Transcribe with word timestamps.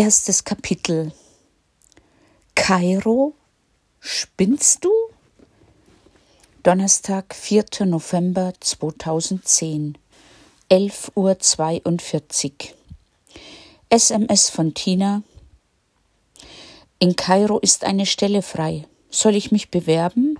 Erstes 0.00 0.44
Kapitel 0.44 1.12
Kairo, 2.54 3.34
spinnst 3.98 4.82
du? 4.82 4.90
Donnerstag, 6.62 7.34
4. 7.34 7.84
November 7.84 8.54
2010, 8.58 9.98
11.42 10.70 12.46
Uhr. 12.46 12.76
SMS 13.90 14.48
von 14.48 14.72
Tina. 14.72 15.22
In 16.98 17.14
Kairo 17.14 17.58
ist 17.58 17.84
eine 17.84 18.06
Stelle 18.06 18.40
frei. 18.40 18.86
Soll 19.10 19.36
ich 19.36 19.52
mich 19.52 19.70
bewerben? 19.70 20.38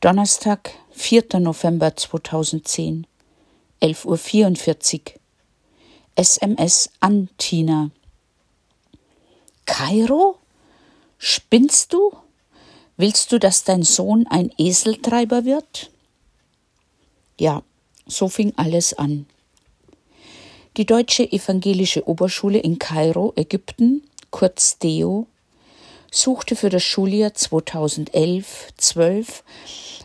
Donnerstag, 0.00 0.72
4. 0.90 1.38
November 1.38 1.94
2010, 1.94 3.06
11.44 3.80 4.94
Uhr. 4.96 5.20
SMS 6.16 6.90
an 6.98 7.28
Tina. 7.38 7.92
Kairo? 9.66 10.38
Spinnst 11.18 11.92
du? 11.92 12.16
Willst 12.96 13.32
du, 13.32 13.38
dass 13.38 13.64
dein 13.64 13.82
Sohn 13.82 14.26
ein 14.28 14.50
Eseltreiber 14.56 15.44
wird? 15.44 15.90
Ja, 17.38 17.62
so 18.06 18.28
fing 18.28 18.54
alles 18.56 18.94
an. 18.94 19.26
Die 20.78 20.86
Deutsche 20.86 21.30
Evangelische 21.30 22.08
Oberschule 22.08 22.58
in 22.58 22.78
Kairo, 22.78 23.34
Ägypten, 23.36 24.02
kurz 24.30 24.78
DEO, 24.78 25.26
suchte 26.10 26.56
für 26.56 26.70
das 26.70 26.82
Schuljahr 26.82 27.32
2011-12 27.32 29.42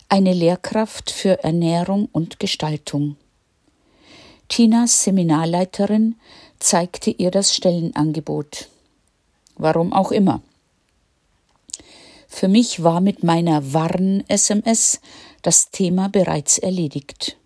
eine 0.10 0.34
Lehrkraft 0.34 1.12
für 1.12 1.42
Ernährung 1.44 2.10
und 2.12 2.40
Gestaltung. 2.40 3.16
Tinas 4.50 5.04
Seminarleiterin 5.04 6.16
zeigte 6.60 7.12
ihr 7.12 7.32
das 7.32 7.56
Stellenangebot 7.56 8.68
warum 9.58 9.94
auch 9.94 10.12
immer. 10.12 10.42
Für 12.28 12.48
mich 12.48 12.82
war 12.82 13.02
mit 13.02 13.24
meiner 13.24 13.74
Warn-SMS 13.74 15.02
das 15.42 15.70
Thema 15.70 16.08
bereits 16.08 16.58
erledigt. 16.58 17.38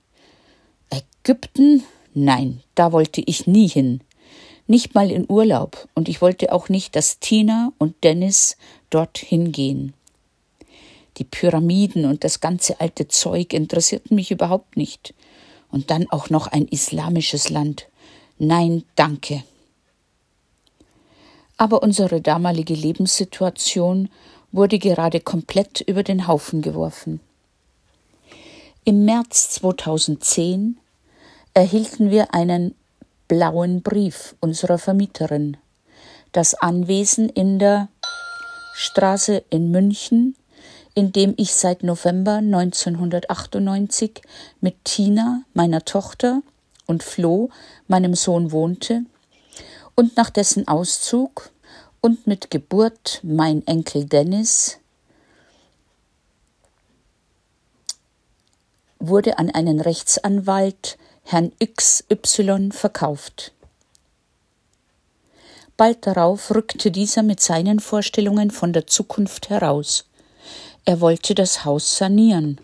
Ägypten? 0.89 1.83
Nein, 2.13 2.61
da 2.75 2.91
wollte 2.91 3.21
ich 3.25 3.47
nie 3.47 3.67
hin. 3.67 4.01
Nicht 4.67 4.93
mal 4.93 5.11
in 5.11 5.25
Urlaub, 5.27 5.87
und 5.95 6.07
ich 6.07 6.21
wollte 6.21 6.53
auch 6.53 6.69
nicht, 6.69 6.95
dass 6.95 7.19
Tina 7.19 7.73
und 7.77 8.03
Dennis 8.03 8.57
dorthin 8.89 9.51
gehen. 9.51 9.93
Die 11.17 11.23
Pyramiden 11.23 12.05
und 12.05 12.23
das 12.23 12.39
ganze 12.39 12.79
alte 12.79 13.07
Zeug 13.07 13.53
interessierten 13.53 14.15
mich 14.15 14.31
überhaupt 14.31 14.77
nicht. 14.77 15.13
Und 15.71 15.89
dann 15.89 16.09
auch 16.09 16.29
noch 16.29 16.47
ein 16.47 16.67
islamisches 16.67 17.49
Land. 17.49 17.87
Nein, 18.37 18.83
danke 18.95 19.43
aber 21.57 21.83
unsere 21.83 22.21
damalige 22.21 22.73
Lebenssituation 22.73 24.09
wurde 24.51 24.79
gerade 24.79 25.19
komplett 25.19 25.81
über 25.81 26.03
den 26.03 26.27
Haufen 26.27 26.61
geworfen. 26.61 27.19
Im 28.83 29.05
März 29.05 29.49
2010 29.51 30.77
erhielten 31.53 32.11
wir 32.11 32.33
einen 32.33 32.75
blauen 33.27 33.81
Brief 33.81 34.35
unserer 34.39 34.77
Vermieterin. 34.77 35.57
Das 36.31 36.53
Anwesen 36.53 37.29
in 37.29 37.59
der 37.59 37.87
Straße 38.75 39.43
in 39.49 39.71
München, 39.71 40.35
in 40.93 41.11
dem 41.11 41.33
ich 41.37 41.53
seit 41.53 41.83
November 41.83 42.35
1998 42.35 44.21
mit 44.61 44.75
Tina, 44.83 45.41
meiner 45.53 45.83
Tochter, 45.83 46.41
und 46.85 47.03
Flo, 47.03 47.49
meinem 47.87 48.13
Sohn, 48.13 48.51
wohnte, 48.51 49.05
und 49.95 50.17
nach 50.17 50.29
dessen 50.29 50.67
Auszug 50.67 51.49
und 52.01 52.27
mit 52.27 52.51
Geburt 52.51 53.19
mein 53.23 53.65
Enkel 53.65 54.05
Dennis 54.05 54.77
wurde 58.99 59.37
an 59.39 59.49
einen 59.49 59.79
Rechtsanwalt 59.81 60.97
Herrn 61.23 61.51
XY 61.59 62.69
verkauft. 62.71 63.53
Bald 65.77 66.05
darauf 66.05 66.53
rückte 66.53 66.91
dieser 66.91 67.23
mit 67.23 67.41
seinen 67.41 67.79
Vorstellungen 67.79 68.51
von 68.51 68.71
der 68.71 68.87
Zukunft 68.87 69.49
heraus. 69.49 70.05
Er 70.85 71.01
wollte 71.01 71.35
das 71.35 71.65
Haus 71.65 71.97
sanieren. 71.97 72.61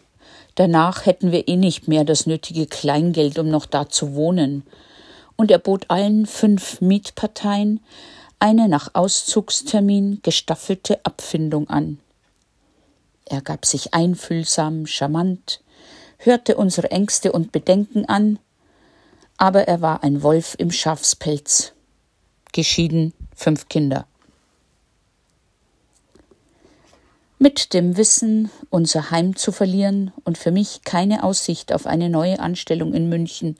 Danach 0.56 1.06
hätten 1.06 1.32
wir 1.32 1.48
eh 1.48 1.58
nicht 1.58 1.88
mehr 1.88 2.04
das 2.04 2.26
nötige 2.26 2.68
Kleingeld, 2.68 3.40
um 3.40 3.50
noch 3.50 3.66
da 3.66 3.90
zu 3.90 4.14
wohnen 4.14 4.64
und 5.42 5.50
er 5.50 5.58
bot 5.58 5.86
allen 5.90 6.28
fünf 6.28 6.82
Mietparteien 6.82 7.80
eine 8.38 8.70
nach 8.70 8.94
Auszugstermin 8.94 10.20
gestaffelte 10.22 11.04
Abfindung 11.04 11.68
an. 11.68 11.98
Er 13.26 13.42
gab 13.42 13.66
sich 13.66 13.96
einfühlsam, 13.96 14.86
charmant, 14.86 15.64
hörte 16.20 16.58
unsere 16.58 16.92
Ängste 16.92 17.32
und 17.32 17.52
Bedenken 17.52 18.06
an, 18.06 18.38
aber 19.38 19.68
er 19.68 19.82
war 19.82 20.04
ein 20.04 20.22
Wolf 20.22 20.54
im 20.60 20.70
Schafspelz. 20.70 21.74
Geschieden, 22.52 23.12
fünf 23.36 23.68
Kinder. 23.68 24.06
Mit 27.40 27.74
dem 27.74 27.98
Wissen, 27.98 28.52
unser 28.70 29.10
Heim 29.10 29.36
zu 29.36 29.52
verlieren 29.52 30.14
und 30.24 30.38
für 30.38 30.52
mich 30.52 30.82
keine 30.84 31.24
Aussicht 31.24 31.74
auf 31.74 31.88
eine 31.88 32.12
neue 32.12 32.40
Anstellung 32.40 32.94
in 32.94 33.10
München, 33.10 33.58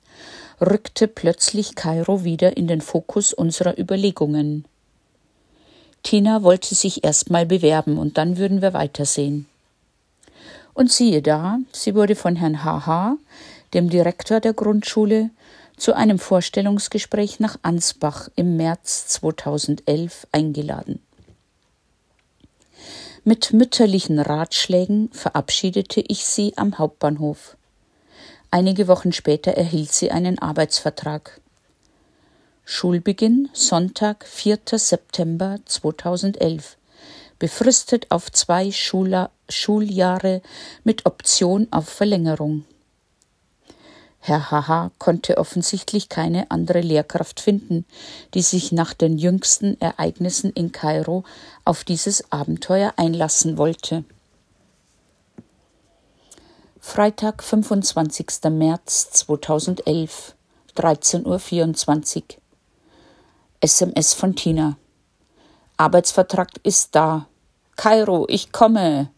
rückte 0.62 1.08
plötzlich 1.08 1.76
Kairo 1.76 2.24
wieder 2.24 2.56
in 2.56 2.68
den 2.68 2.82
Fokus 2.82 3.34
unserer 3.34 3.78
Überlegungen. 3.80 4.66
Tina 6.04 6.44
wollte 6.44 6.76
sich 6.76 7.04
erstmal 7.04 7.46
bewerben 7.46 7.98
und 7.98 8.18
dann 8.18 8.38
würden 8.38 8.62
wir 8.62 8.74
weitersehen. 8.74 9.48
Und 10.74 10.92
siehe 10.92 11.22
da, 11.22 11.60
sie 11.72 11.96
wurde 11.96 12.16
von 12.16 12.36
Herrn 12.36 12.64
H.H., 12.64 13.18
dem 13.74 13.90
Direktor 13.90 14.40
der 14.40 14.54
Grundschule, 14.54 15.30
zu 15.78 15.94
einem 15.96 16.20
Vorstellungsgespräch 16.20 17.40
nach 17.40 17.58
Ansbach 17.64 18.30
im 18.36 18.56
März 18.56 19.08
2011 19.08 20.28
eingeladen. 20.32 21.02
Mit 23.24 23.54
mütterlichen 23.54 24.20
Ratschlägen 24.20 25.10
verabschiedete 25.12 26.04
ich 26.08 26.26
sie 26.26 26.54
am 26.56 26.78
Hauptbahnhof. 26.78 27.56
Einige 28.54 28.90
Wochen 28.90 29.14
später 29.14 29.54
erhielt 29.54 29.94
sie 29.94 30.12
einen 30.12 30.38
Arbeitsvertrag. 30.38 31.40
Schulbeginn 32.66 33.48
Sonntag, 33.54 34.26
4. 34.28 34.60
September 34.76 35.60
2011. 35.64 36.76
Befristet 37.40 38.12
auf 38.12 38.30
zwei 38.30 38.74
Schula 38.74 39.32
Schuljahre 39.48 40.42
mit 40.84 41.06
Option 41.06 41.70
auf 41.72 41.88
Verlängerung. 41.88 42.66
Herr 44.20 44.52
Haha 44.52 44.92
konnte 44.98 45.38
offensichtlich 45.38 46.10
keine 46.10 46.52
andere 46.52 46.82
Lehrkraft 46.82 47.40
finden, 47.40 47.86
die 48.34 48.42
sich 48.42 48.74
nach 48.74 48.94
den 48.94 49.18
jüngsten 49.18 49.80
Ereignissen 49.80 50.52
in 50.52 50.74
Kairo 50.74 51.24
auf 51.64 51.86
dieses 51.86 52.34
Abenteuer 52.34 52.96
einlassen 52.98 53.58
wollte. 53.58 54.04
Freitag, 56.84 57.44
25. 57.44 58.50
März 58.50 59.12
2011, 59.12 60.36
13.24 60.76 62.18
Uhr. 62.18 62.24
SMS 63.62 64.14
von 64.16 64.36
Tina. 64.36 64.78
Arbeitsvertrag 65.78 66.50
ist 66.64 66.96
da. 66.96 67.28
Kairo, 67.78 68.26
ich 68.28 68.52
komme. 68.52 69.12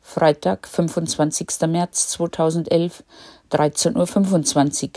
Freitag, 0.00 0.66
25. 0.66 1.48
März 1.68 2.08
2011, 2.08 3.04
13.25 3.52 4.84
Uhr. 4.84 4.90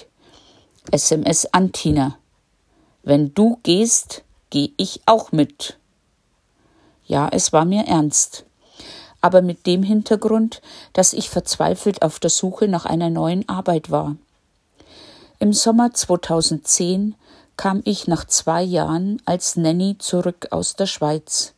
SMS 0.90 1.46
an 1.48 1.74
Tina. 1.74 2.18
Wenn 3.04 3.34
du 3.34 3.60
gehst, 3.62 4.24
geh 4.52 4.72
ich 4.78 5.02
auch 5.06 5.34
mit. 5.34 5.78
Ja, 7.06 7.28
es 7.30 7.52
war 7.52 7.66
mir 7.66 7.84
ernst. 7.88 8.46
Aber 9.22 9.42
mit 9.42 9.68
dem 9.68 9.84
Hintergrund, 9.84 10.62
dass 10.94 11.14
ich 11.14 11.30
verzweifelt 11.30 12.02
auf 12.02 12.20
der 12.20 12.30
Suche 12.30 12.68
nach 12.68 12.86
einer 12.86 13.10
neuen 13.10 13.48
Arbeit 13.48 13.92
war. 13.92 14.16
Im 15.40 15.54
Sommer 15.54 15.94
2010 15.94 17.16
kam 17.58 17.82
ich 17.86 18.08
nach 18.08 18.26
zwei 18.26 18.64
Jahren 18.64 19.22
als 19.26 19.56
Nanny 19.56 19.98
zurück 20.00 20.48
aus 20.52 20.76
der 20.76 20.88
Schweiz. 20.88 21.54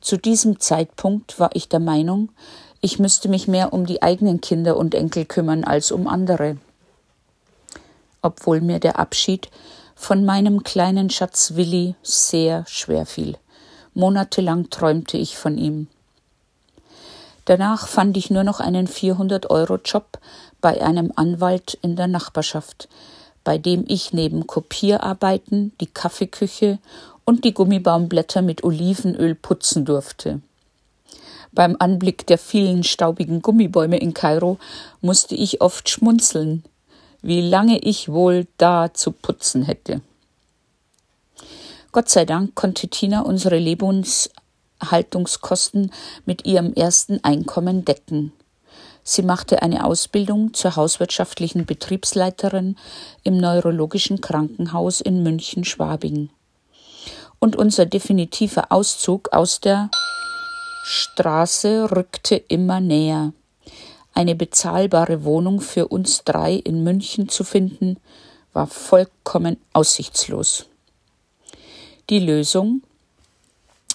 Zu 0.00 0.16
diesem 0.16 0.60
Zeitpunkt 0.60 1.38
war 1.38 1.50
ich 1.52 1.68
der 1.68 1.80
Meinung, 1.80 2.30
ich 2.80 2.98
müsste 2.98 3.28
mich 3.28 3.48
mehr 3.48 3.72
um 3.72 3.86
die 3.86 4.02
eigenen 4.02 4.40
Kinder 4.40 4.76
und 4.76 4.94
Enkel 4.94 5.24
kümmern 5.24 5.64
als 5.64 5.90
um 5.90 6.06
andere. 6.06 6.58
Obwohl 8.22 8.60
mir 8.60 8.78
der 8.78 8.98
Abschied 8.98 9.50
von 9.94 10.24
meinem 10.24 10.62
kleinen 10.62 11.10
Schatz 11.10 11.54
Willi 11.54 11.94
sehr 12.02 12.64
schwer 12.68 13.06
fiel. 13.06 13.36
Monatelang 13.94 14.70
träumte 14.70 15.16
ich 15.16 15.36
von 15.36 15.58
ihm. 15.58 15.88
Danach 17.46 17.86
fand 17.86 18.16
ich 18.16 18.28
nur 18.28 18.44
noch 18.44 18.60
einen 18.60 18.88
400-Euro-Job 18.88 20.18
bei 20.60 20.82
einem 20.82 21.12
Anwalt 21.14 21.78
in 21.80 21.96
der 21.96 22.08
Nachbarschaft, 22.08 22.88
bei 23.44 23.56
dem 23.56 23.84
ich 23.86 24.12
neben 24.12 24.48
Kopierarbeiten 24.48 25.72
die 25.80 25.86
Kaffeeküche 25.86 26.78
und 27.24 27.44
die 27.44 27.54
Gummibaumblätter 27.54 28.42
mit 28.42 28.64
Olivenöl 28.64 29.36
putzen 29.36 29.84
durfte. 29.84 30.40
Beim 31.52 31.76
Anblick 31.78 32.26
der 32.26 32.38
vielen 32.38 32.82
staubigen 32.82 33.40
Gummibäume 33.42 33.98
in 33.98 34.12
Kairo 34.12 34.58
musste 35.00 35.36
ich 35.36 35.60
oft 35.60 35.88
schmunzeln, 35.88 36.64
wie 37.22 37.40
lange 37.40 37.78
ich 37.78 38.08
wohl 38.08 38.48
da 38.58 38.92
zu 38.92 39.12
putzen 39.12 39.62
hätte. 39.62 40.00
Gott 41.92 42.08
sei 42.08 42.24
Dank 42.24 42.56
konnte 42.56 42.88
Tina 42.88 43.22
unsere 43.22 43.58
Lebenshaltungskosten 44.80 45.92
mit 46.24 46.46
ihrem 46.46 46.72
ersten 46.74 47.22
Einkommen 47.24 47.84
decken. 47.84 48.32
Sie 49.02 49.22
machte 49.22 49.62
eine 49.62 49.84
Ausbildung 49.84 50.52
zur 50.52 50.74
hauswirtschaftlichen 50.76 51.64
Betriebsleiterin 51.64 52.76
im 53.22 53.36
neurologischen 53.36 54.20
Krankenhaus 54.20 55.00
in 55.00 55.22
München-Schwabing. 55.22 56.30
Und 57.38 57.54
unser 57.56 57.86
definitiver 57.86 58.72
Auszug 58.72 59.32
aus 59.32 59.60
der 59.60 59.90
Straße 60.84 61.90
rückte 61.90 62.36
immer 62.36 62.80
näher. 62.80 63.32
Eine 64.12 64.34
bezahlbare 64.34 65.24
Wohnung 65.24 65.60
für 65.60 65.88
uns 65.88 66.24
drei 66.24 66.54
in 66.54 66.82
München 66.82 67.28
zu 67.28 67.44
finden, 67.44 67.98
war 68.52 68.66
vollkommen 68.66 69.58
aussichtslos. 69.72 70.66
Die 72.08 72.20
Lösung 72.20 72.82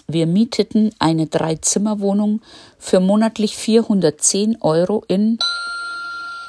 wir 0.07 0.27
mieteten 0.27 0.91
eine 0.99 1.27
Dreizimmerwohnung 1.27 2.41
für 2.77 2.99
monatlich 2.99 3.55
410 3.55 4.61
Euro 4.61 5.03
in, 5.07 5.39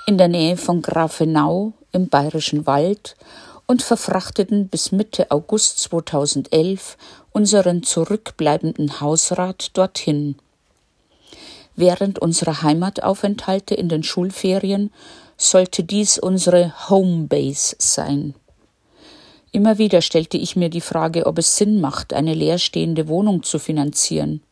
in 0.06 0.19
der 0.19 0.28
Nähe 0.28 0.56
von 0.56 0.82
Grafenau 0.82 1.72
im 1.93 2.08
Bayerischen 2.08 2.66
Wald 2.66 3.16
und 3.66 3.82
verfrachteten 3.82 4.69
bis 4.69 4.93
Mitte 4.93 5.31
August 5.31 5.78
2011 5.81 6.96
unseren 7.32 7.82
zurückbleibenden 7.82 9.00
Hausrat 9.00 9.76
dorthin. 9.76 10.37
Während 11.75 12.19
unserer 12.19 12.62
Heimataufenthalte 12.62 13.75
in 13.75 13.88
den 13.88 14.02
Schulferien 14.02 14.93
sollte 15.37 15.84
dies 15.84 16.19
unsere 16.19 16.88
Homebase 16.88 17.76
sein. 17.78 18.34
Immer 19.52 19.76
wieder 19.76 20.00
stellte 20.00 20.38
ich 20.38 20.56
mir 20.56 20.70
die 20.70 20.81
Frage, 20.81 21.26
ob 21.26 21.37
es 21.38 21.56
Sinn 21.56 21.81
macht, 21.81 22.14
eine 22.14 22.32
leerstehende 22.32 23.06
Wohnung 23.06 23.43
zu 23.43 23.58
finanzieren. 23.58 24.43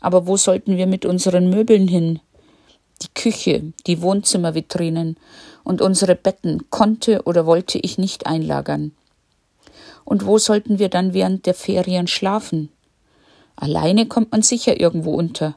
Aber 0.00 0.28
wo 0.28 0.36
sollten 0.36 0.76
wir 0.76 0.86
mit 0.86 1.04
unseren 1.04 1.50
Möbeln 1.50 1.88
hin? 1.88 2.20
Die 3.02 3.12
Küche, 3.12 3.72
die 3.88 4.00
Wohnzimmervitrinen 4.00 5.16
und 5.64 5.82
unsere 5.82 6.14
Betten 6.14 6.70
konnte 6.70 7.24
oder 7.24 7.44
wollte 7.44 7.78
ich 7.78 7.98
nicht 7.98 8.26
einlagern. 8.26 8.92
Und 10.04 10.24
wo 10.24 10.38
sollten 10.38 10.78
wir 10.78 10.88
dann 10.88 11.12
während 11.12 11.46
der 11.46 11.54
Ferien 11.54 12.06
schlafen? 12.06 12.70
Alleine 13.56 14.06
kommt 14.06 14.30
man 14.30 14.42
sicher 14.42 14.78
irgendwo 14.78 15.14
unter, 15.14 15.56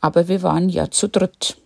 aber 0.00 0.28
wir 0.28 0.42
waren 0.42 0.68
ja 0.68 0.90
zu 0.90 1.08
dritt. 1.08 1.56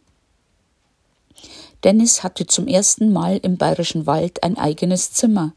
Dennis 1.83 2.23
hatte 2.23 2.47
zum 2.47 2.69
ersten 2.69 3.13
Mal 3.13 3.39
im 3.39 3.57
bayerischen 3.57 4.07
Wald 4.07 4.45
ein 4.45 4.57
eigenes 4.57 5.13
Zimmer, 5.13 5.53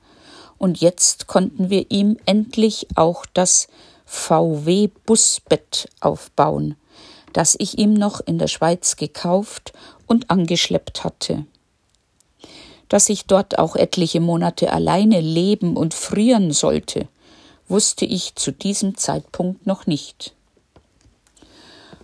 und 0.64 0.80
jetzt 0.80 1.28
konnten 1.28 1.70
wir 1.70 1.92
ihm 1.92 2.16
endlich 2.26 2.88
auch 2.96 3.26
das 3.34 3.68
VW-Busbett 4.06 5.90
aufbauen, 6.00 6.78
das 7.34 7.58
ich 7.60 7.78
ihm 7.80 7.94
noch 7.94 8.22
in 8.22 8.40
der 8.40 8.48
Schweiz 8.48 8.96
gekauft 8.96 9.74
und 10.08 10.30
angeschleppt 10.30 11.04
hatte. 11.04 11.46
Dass 12.88 13.10
ich 13.10 13.26
dort 13.26 13.60
auch 13.60 13.76
etliche 13.76 14.22
Monate 14.22 14.72
alleine 14.72 15.20
leben 15.20 15.76
und 15.76 15.94
frieren 15.94 16.54
sollte, 16.54 17.10
wusste 17.68 18.06
ich 18.06 18.36
zu 18.36 18.54
diesem 18.54 18.96
Zeitpunkt 18.96 19.68
noch 19.68 19.86
nicht. 19.86 20.34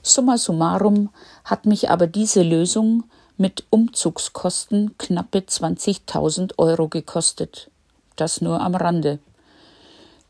Summa 0.02 0.38
summarum 0.38 1.12
hat 1.46 1.66
mich 1.66 1.90
aber 1.90 2.08
diese 2.08 2.44
Lösung 2.44 3.06
mit 3.38 3.64
Umzugskosten 3.70 4.98
knappe 4.98 5.40
20.000 5.40 6.56
Euro 6.58 6.90
gekostet 6.90 7.72
das 8.20 8.42
nur 8.42 8.62
am 8.62 8.76
Rande. 8.76 9.20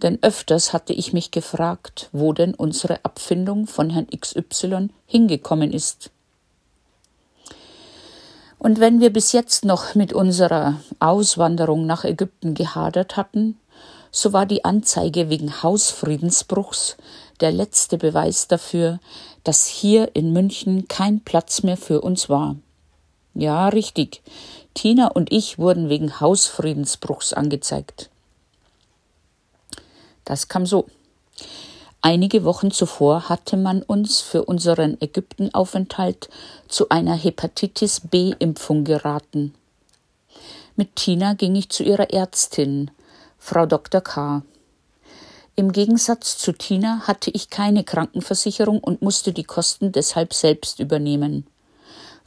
Denn 0.01 0.19
öfters 0.21 0.71
hatte 0.71 0.93
ich 0.93 1.11
mich 1.13 1.31
gefragt, 1.31 2.09
wo 2.13 2.31
denn 2.31 2.53
unsere 2.53 3.03
Abfindung 3.03 3.67
von 3.67 3.89
Herrn 3.89 4.07
XY 4.07 4.89
hingekommen 5.05 5.73
ist. 5.73 6.11
Und 8.57 8.79
wenn 8.79 8.99
wir 8.99 9.11
bis 9.11 9.31
jetzt 9.31 9.65
noch 9.65 9.95
mit 9.95 10.13
unserer 10.13 10.81
Auswanderung 10.99 11.85
nach 11.85 12.03
Ägypten 12.03 12.53
gehadert 12.53 13.15
hatten, 13.15 13.57
so 14.11 14.33
war 14.33 14.45
die 14.45 14.65
Anzeige 14.65 15.29
wegen 15.29 15.63
Hausfriedensbruchs 15.63 16.97
der 17.39 17.51
letzte 17.51 17.97
Beweis 17.97 18.47
dafür, 18.47 18.99
dass 19.43 19.65
hier 19.65 20.15
in 20.15 20.33
München 20.33 20.87
kein 20.87 21.21
Platz 21.21 21.63
mehr 21.63 21.77
für 21.77 22.01
uns 22.01 22.27
war. 22.27 22.55
Ja, 23.33 23.69
richtig. 23.69 24.21
Tina 24.73 25.07
und 25.07 25.31
ich 25.31 25.57
wurden 25.57 25.89
wegen 25.89 26.19
Hausfriedensbruchs 26.19 27.33
angezeigt. 27.33 28.09
Das 30.25 30.47
kam 30.47 30.65
so. 30.65 30.85
Einige 32.01 32.45
Wochen 32.45 32.71
zuvor 32.71 33.27
hatte 33.27 33.57
man 33.57 33.81
uns 33.81 34.21
für 34.21 34.45
unseren 34.45 35.01
Ägyptenaufenthalt 35.01 36.29
zu 36.69 36.87
einer 36.89 37.15
Hepatitis 37.15 38.01
B-Impfung 38.01 38.85
geraten. 38.85 39.53
Mit 40.77 40.95
Tina 40.95 41.33
ging 41.33 41.55
ich 41.55 41.69
zu 41.69 41.83
ihrer 41.83 42.13
Ärztin, 42.13 42.89
Frau 43.37 43.65
Dr. 43.65 43.99
K. 43.99 44.43
Im 45.57 45.73
Gegensatz 45.73 46.37
zu 46.37 46.53
Tina 46.53 47.01
hatte 47.05 47.31
ich 47.31 47.49
keine 47.49 47.83
Krankenversicherung 47.83 48.79
und 48.79 49.01
musste 49.01 49.33
die 49.33 49.43
Kosten 49.43 49.91
deshalb 49.91 50.33
selbst 50.33 50.79
übernehmen. 50.79 51.45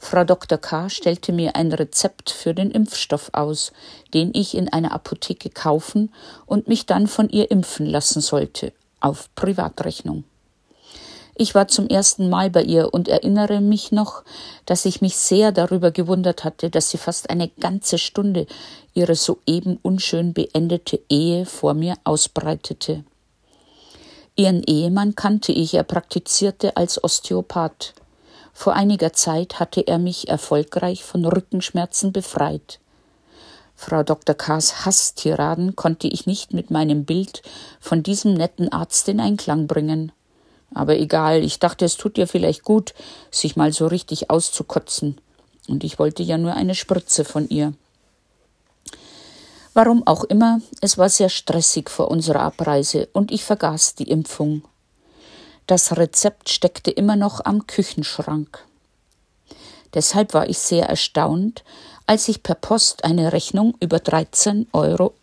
Frau 0.03 0.25
Dr. 0.25 0.57
K. 0.57 0.89
stellte 0.89 1.31
mir 1.31 1.55
ein 1.55 1.71
Rezept 1.71 2.29
für 2.29 2.53
den 2.53 2.71
Impfstoff 2.71 3.29
aus, 3.31 3.71
den 4.13 4.31
ich 4.33 4.53
in 4.53 4.67
einer 4.67 4.91
Apotheke 4.91 5.49
kaufen 5.49 6.13
und 6.45 6.67
mich 6.67 6.85
dann 6.85 7.07
von 7.07 7.29
ihr 7.29 7.49
impfen 7.49 7.85
lassen 7.85 8.19
sollte, 8.19 8.73
auf 8.99 9.33
Privatrechnung. 9.35 10.25
Ich 11.35 11.55
war 11.55 11.69
zum 11.69 11.87
ersten 11.87 12.29
Mal 12.29 12.49
bei 12.49 12.63
ihr 12.63 12.93
und 12.93 13.07
erinnere 13.07 13.61
mich 13.61 13.93
noch, 13.93 14.23
dass 14.65 14.83
ich 14.83 15.01
mich 15.01 15.15
sehr 15.15 15.53
darüber 15.53 15.89
gewundert 15.91 16.43
hatte, 16.43 16.69
dass 16.69 16.89
sie 16.89 16.97
fast 16.97 17.29
eine 17.29 17.47
ganze 17.47 17.97
Stunde 17.97 18.45
ihre 18.93 19.15
soeben 19.15 19.79
unschön 19.81 20.33
beendete 20.33 20.99
Ehe 21.07 21.45
vor 21.45 21.73
mir 21.73 21.95
ausbreitete. 22.03 23.05
Ihren 24.35 24.63
Ehemann 24.63 25.15
kannte 25.15 25.53
ich, 25.53 25.73
er 25.73 25.83
praktizierte 25.83 26.75
als 26.75 27.01
Osteopath. 27.01 27.93
Vor 28.53 28.73
einiger 28.73 29.13
Zeit 29.13 29.59
hatte 29.59 29.81
er 29.87 29.97
mich 29.97 30.29
erfolgreich 30.29 31.03
von 31.03 31.25
Rückenschmerzen 31.25 32.13
befreit. 32.13 32.79
Frau 33.75 34.03
Dr. 34.03 34.35
K.'s 34.35 34.85
Hasstiraden 34.85 35.75
konnte 35.75 36.07
ich 36.07 36.25
nicht 36.27 36.53
mit 36.53 36.71
meinem 36.71 37.03
Bild 37.03 37.41
von 37.79 38.03
diesem 38.03 38.35
netten 38.35 38.71
Arzt 38.71 39.09
in 39.09 39.19
Einklang 39.19 39.67
bringen. 39.67 40.11
Aber 40.73 40.97
egal, 40.97 41.43
ich 41.43 41.59
dachte, 41.59 41.85
es 41.85 41.97
tut 41.97 42.17
ihr 42.17 42.27
vielleicht 42.27 42.63
gut, 42.63 42.93
sich 43.31 43.55
mal 43.55 43.73
so 43.73 43.87
richtig 43.87 44.29
auszukotzen. 44.29 45.19
Und 45.67 45.83
ich 45.83 45.99
wollte 45.99 46.23
ja 46.23 46.37
nur 46.37 46.53
eine 46.53 46.75
Spritze 46.75 47.25
von 47.25 47.49
ihr. 47.49 47.73
Warum 49.73 50.05
auch 50.05 50.23
immer, 50.23 50.61
es 50.81 50.97
war 50.97 51.09
sehr 51.09 51.29
stressig 51.29 51.89
vor 51.89 52.11
unserer 52.11 52.41
Abreise 52.41 53.09
und 53.11 53.31
ich 53.31 53.43
vergaß 53.43 53.95
die 53.95 54.09
Impfung. 54.09 54.63
Das 55.73 55.97
Rezept 55.97 56.49
steckte 56.49 56.91
immer 56.91 57.15
noch 57.15 57.43
am 57.43 57.65
Küchenschrank. 57.65 58.63
Deshalb 59.95 60.35
war 60.35 60.47
ich 60.47 60.59
sehr 60.59 60.85
erstaunt, 60.85 61.63
als 62.05 62.27
ich 62.27 62.43
per 62.43 62.53
Post 62.53 63.03
eine 63.03 63.33
Rechnung 63.33 63.73
über 63.79 63.97
13,80 63.97 64.67
Euro 64.73 65.15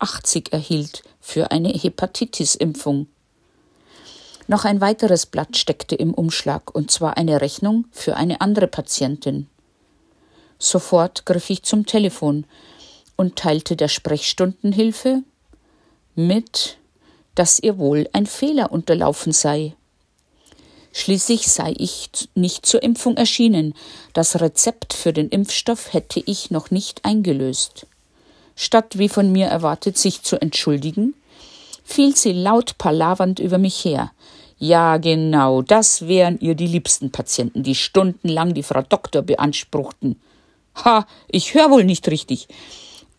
erhielt 0.51 1.03
für 1.21 1.51
eine 1.51 1.69
Hepatitis-Impfung. 1.69 3.07
Noch 4.47 4.65
ein 4.65 4.81
weiteres 4.81 5.25
Blatt 5.25 5.55
steckte 5.55 5.95
im 5.95 6.13
Umschlag, 6.13 6.75
und 6.75 6.91
zwar 6.91 7.15
eine 7.15 7.39
Rechnung 7.39 7.85
für 7.93 8.17
eine 8.17 8.41
andere 8.41 8.67
Patientin. 8.67 9.47
Sofort 10.59 11.25
griff 11.25 11.49
ich 11.49 11.63
zum 11.63 11.85
Telefon 11.85 12.45
und 13.15 13.37
teilte 13.37 13.77
der 13.77 13.87
Sprechstundenhilfe 13.87 15.23
mit, 16.15 16.77
dass 17.35 17.57
ihr 17.59 17.77
wohl 17.77 18.09
ein 18.11 18.25
Fehler 18.25 18.73
unterlaufen 18.73 19.31
sei. 19.31 19.75
Schließlich 20.93 21.47
sei 21.47 21.73
ich 21.77 22.09
nicht 22.35 22.65
zur 22.65 22.83
Impfung 22.83 23.15
erschienen. 23.17 23.73
Das 24.13 24.41
Rezept 24.41 24.93
für 24.93 25.13
den 25.13 25.29
Impfstoff 25.29 25.93
hätte 25.93 26.21
ich 26.25 26.51
noch 26.51 26.69
nicht 26.71 27.05
eingelöst. 27.05 27.87
Statt 28.55 28.97
wie 28.97 29.09
von 29.09 29.31
mir 29.31 29.47
erwartet, 29.47 29.97
sich 29.97 30.21
zu 30.21 30.41
entschuldigen, 30.41 31.13
fiel 31.83 32.15
sie 32.15 32.33
laut 32.33 32.77
palavernd 32.77 33.39
über 33.39 33.57
mich 33.57 33.85
her. 33.85 34.11
Ja, 34.57 34.97
genau, 34.97 35.61
das 35.61 36.07
wären 36.07 36.39
ihr 36.39 36.53
die 36.55 36.67
liebsten 36.67 37.11
Patienten, 37.11 37.63
die 37.63 37.73
stundenlang 37.73 38.53
die 38.53 38.61
Frau 38.61 38.81
Doktor 38.81 39.23
beanspruchten. 39.23 40.21
Ha, 40.85 41.07
ich 41.27 41.53
hör 41.53 41.71
wohl 41.71 41.83
nicht 41.83 42.07
richtig. 42.09 42.47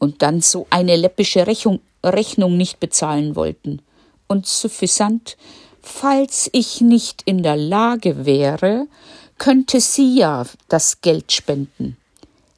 und 0.02 0.20
dann 0.20 0.40
so 0.40 0.66
eine 0.68 0.96
läppische 0.96 1.46
Rechnung, 1.46 1.78
Rechnung 2.02 2.56
nicht 2.56 2.80
bezahlen 2.80 3.36
wollten. 3.36 3.82
Und 4.26 4.46
suffisant, 4.46 5.36
falls 5.82 6.48
ich 6.52 6.80
nicht 6.80 7.22
in 7.24 7.42
der 7.42 7.56
Lage 7.56 8.24
wäre, 8.24 8.86
könnte 9.38 9.80
sie 9.80 10.16
ja 10.16 10.44
das 10.68 11.00
Geld 11.00 11.32
spenden. 11.32 11.96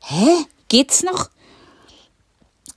Hä? 0.00 0.44
Geht's 0.68 1.02
noch? 1.02 1.30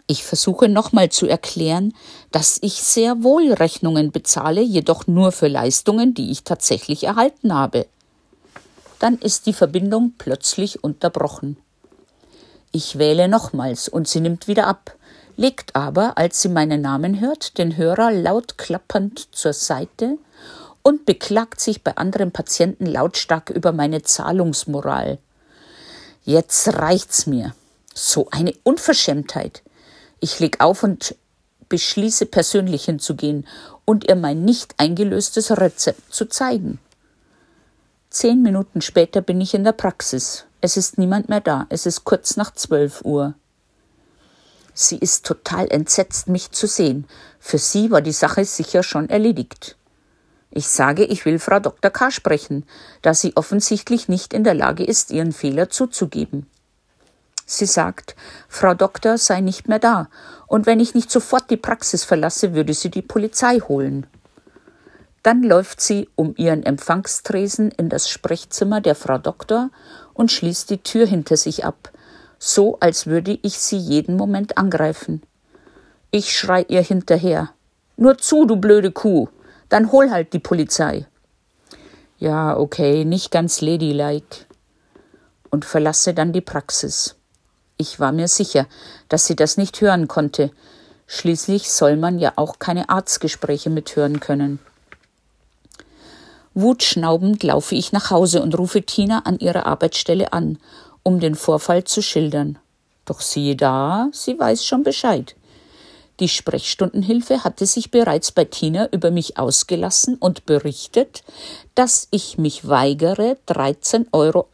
Ich 0.08 0.24
versuche 0.24 0.70
nochmal 0.70 1.10
zu 1.10 1.28
erklären, 1.28 1.94
dass 2.32 2.60
ich 2.62 2.76
sehr 2.76 3.24
wohl 3.24 3.52
Rechnungen 3.52 4.12
bezahle, 4.12 4.62
jedoch 4.62 5.06
nur 5.08 5.34
für 5.34 5.50
Leistungen, 5.50 6.14
die 6.14 6.32
ich 6.32 6.44
tatsächlich 6.44 7.04
erhalten 7.04 7.54
habe. 7.54 7.88
Dann 9.00 9.18
ist 9.18 9.46
die 9.46 9.54
Verbindung 9.54 10.14
plötzlich 10.18 10.84
unterbrochen. 10.84 11.58
Ich 12.72 12.98
wähle 12.98 13.28
nochmals 13.28 13.90
und 13.90 14.08
sie 14.08 14.22
nimmt 14.22 14.48
wieder 14.48 14.68
ab, 14.68 14.96
legt 15.38 15.76
aber, 15.76 16.18
als 16.18 16.42
sie 16.42 16.50
meinen 16.50 16.82
Namen 16.82 17.22
hört, 17.22 17.58
den 17.58 17.78
Hörer 17.78 18.12
laut 18.12 18.58
klappernd 18.58 19.34
zur 19.34 19.54
Seite 19.54 20.18
und 20.82 21.06
beklagt 21.06 21.62
sich 21.62 21.84
bei 21.84 21.96
anderen 21.96 22.32
Patienten 22.32 22.86
lautstark 22.86 23.50
über 23.50 23.72
meine 23.72 24.02
Zahlungsmoral. 24.02 25.20
Jetzt 26.24 26.68
reicht's 26.76 27.28
mir. 27.28 27.56
So 27.94 28.28
eine 28.32 28.54
Unverschämtheit. 28.64 29.64
Ich 30.20 30.40
leg 30.40 30.60
auf 30.60 30.84
und 30.84 31.16
beschließe 31.70 32.26
persönlich 32.26 32.86
hinzugehen 32.86 33.48
und 33.86 34.08
ihr 34.08 34.16
mein 34.16 34.44
nicht 34.44 34.76
eingelöstes 34.78 35.52
Rezept 35.52 36.14
zu 36.14 36.26
zeigen. 36.26 36.80
Zehn 38.10 38.42
Minuten 38.42 38.82
später 38.82 39.22
bin 39.22 39.42
ich 39.42 39.54
in 39.54 39.64
der 39.64 39.74
Praxis. 39.74 40.46
Es 40.62 40.78
ist 40.78 40.98
niemand 40.98 41.30
mehr 41.30 41.42
da. 41.42 41.68
Es 41.70 41.86
ist 41.86 42.04
kurz 42.04 42.38
nach 42.38 42.54
zwölf 42.54 43.02
Uhr. 43.04 43.36
Sie 44.80 45.00
ist 45.00 45.26
total 45.26 45.68
entsetzt, 45.72 46.28
mich 46.28 46.52
zu 46.52 46.68
sehen. 46.68 47.08
Für 47.40 47.58
sie 47.58 47.90
war 47.90 48.02
die 48.02 48.12
Sache 48.12 48.46
sicher 48.46 48.84
schon 48.84 49.10
erledigt. 49.10 49.76
Ich 50.52 50.68
sage, 50.68 51.04
ich 51.04 51.26
will 51.26 51.40
Frau 51.40 51.60
Dr. 51.60 51.90
K. 51.90 52.12
sprechen, 52.12 52.64
da 53.02 53.16
sie 53.16 53.36
offensichtlich 53.36 54.08
nicht 54.08 54.36
in 54.36 54.44
der 54.44 54.54
Lage 54.54 54.84
ist, 54.84 55.10
ihren 55.10 55.32
Fehler 55.32 55.72
zuzugeben. 55.72 56.46
Sie 57.48 57.66
sagt, 57.66 58.16
Frau 58.48 58.76
Doktor 58.76 59.18
sei 59.18 59.42
nicht 59.42 59.68
mehr 59.68 59.80
da, 59.80 60.10
und 60.46 60.68
wenn 60.68 60.80
ich 60.80 60.94
nicht 60.94 61.10
sofort 61.10 61.50
die 61.50 61.58
Praxis 61.58 62.04
verlasse, 62.04 62.54
würde 62.54 62.76
sie 62.76 62.92
die 62.92 63.02
Polizei 63.02 63.58
holen. 63.60 64.06
Dann 65.24 65.42
läuft 65.42 65.82
sie 65.82 66.08
um 66.14 66.36
ihren 66.38 66.62
Empfangstresen 66.62 67.72
in 67.72 67.90
das 67.90 68.10
Sprechzimmer 68.10 68.80
der 68.80 68.94
Frau 68.94 69.18
Doktor 69.18 69.72
und 70.14 70.32
schließt 70.32 70.70
die 70.70 70.84
Tür 70.84 71.08
hinter 71.08 71.36
sich 71.36 71.66
ab, 71.66 71.92
so 72.40 72.78
als 72.80 73.08
würde 73.08 73.40
ich 73.42 73.58
sie 73.58 73.78
jeden 73.78 74.16
Moment 74.16 74.58
angreifen. 74.58 75.24
Ich 76.12 76.38
schrei 76.38 76.66
ihr 76.68 76.82
hinterher. 76.82 77.52
Nur 77.98 78.18
zu, 78.18 78.46
du 78.46 78.56
blöde 78.56 78.92
Kuh. 78.92 79.28
Dann 79.70 79.92
hol 79.92 80.12
halt 80.12 80.34
die 80.34 80.40
Polizei. 80.40 81.06
Ja, 82.20 82.58
okay, 82.58 83.06
nicht 83.06 83.32
ganz 83.32 83.62
ladylike. 83.62 84.46
Und 85.50 85.66
verlasse 85.66 86.14
dann 86.14 86.34
die 86.34 86.42
Praxis. 86.42 87.16
Ich 87.78 88.00
war 88.00 88.12
mir 88.12 88.28
sicher, 88.28 88.66
dass 89.10 89.26
sie 89.26 89.36
das 89.36 89.58
nicht 89.58 89.82
hören 89.82 90.08
konnte. 90.08 90.52
Schließlich 91.06 91.72
soll 91.72 91.96
man 91.96 92.20
ja 92.20 92.34
auch 92.36 92.60
keine 92.60 92.90
Arztgespräche 92.90 93.70
mithören 93.70 94.20
können. 94.20 94.60
Wutschnaubend 96.54 97.44
laufe 97.44 97.76
ich 97.76 97.92
nach 97.92 98.10
Hause 98.10 98.42
und 98.42 98.58
rufe 98.58 98.82
Tina 98.82 99.20
an 99.26 99.38
ihrer 99.38 99.68
Arbeitsstelle 99.68 100.34
an, 100.34 100.58
um 101.08 101.22
den 101.22 101.36
Vorfall 101.36 101.86
zu 101.86 102.02
schildern. 102.02 102.60
Doch 103.06 103.22
siehe 103.22 103.56
da, 103.56 104.10
sie 104.12 104.38
weiß 104.38 104.66
schon 104.66 104.84
Bescheid. 104.84 105.38
Die 106.20 106.28
Sprechstundenhilfe 106.28 107.46
hatte 107.46 107.66
sich 107.66 107.92
bereits 107.92 108.34
bei 108.34 108.44
Tina 108.44 108.90
über 108.92 109.10
mich 109.10 109.38
ausgelassen 109.38 110.16
und 110.16 110.46
berichtet, 110.46 111.24
dass 111.76 112.10
ich 112.12 112.38
mich 112.38 112.68
weigere, 112.68 113.38
13,80 113.48 114.08
Euro 114.12 114.48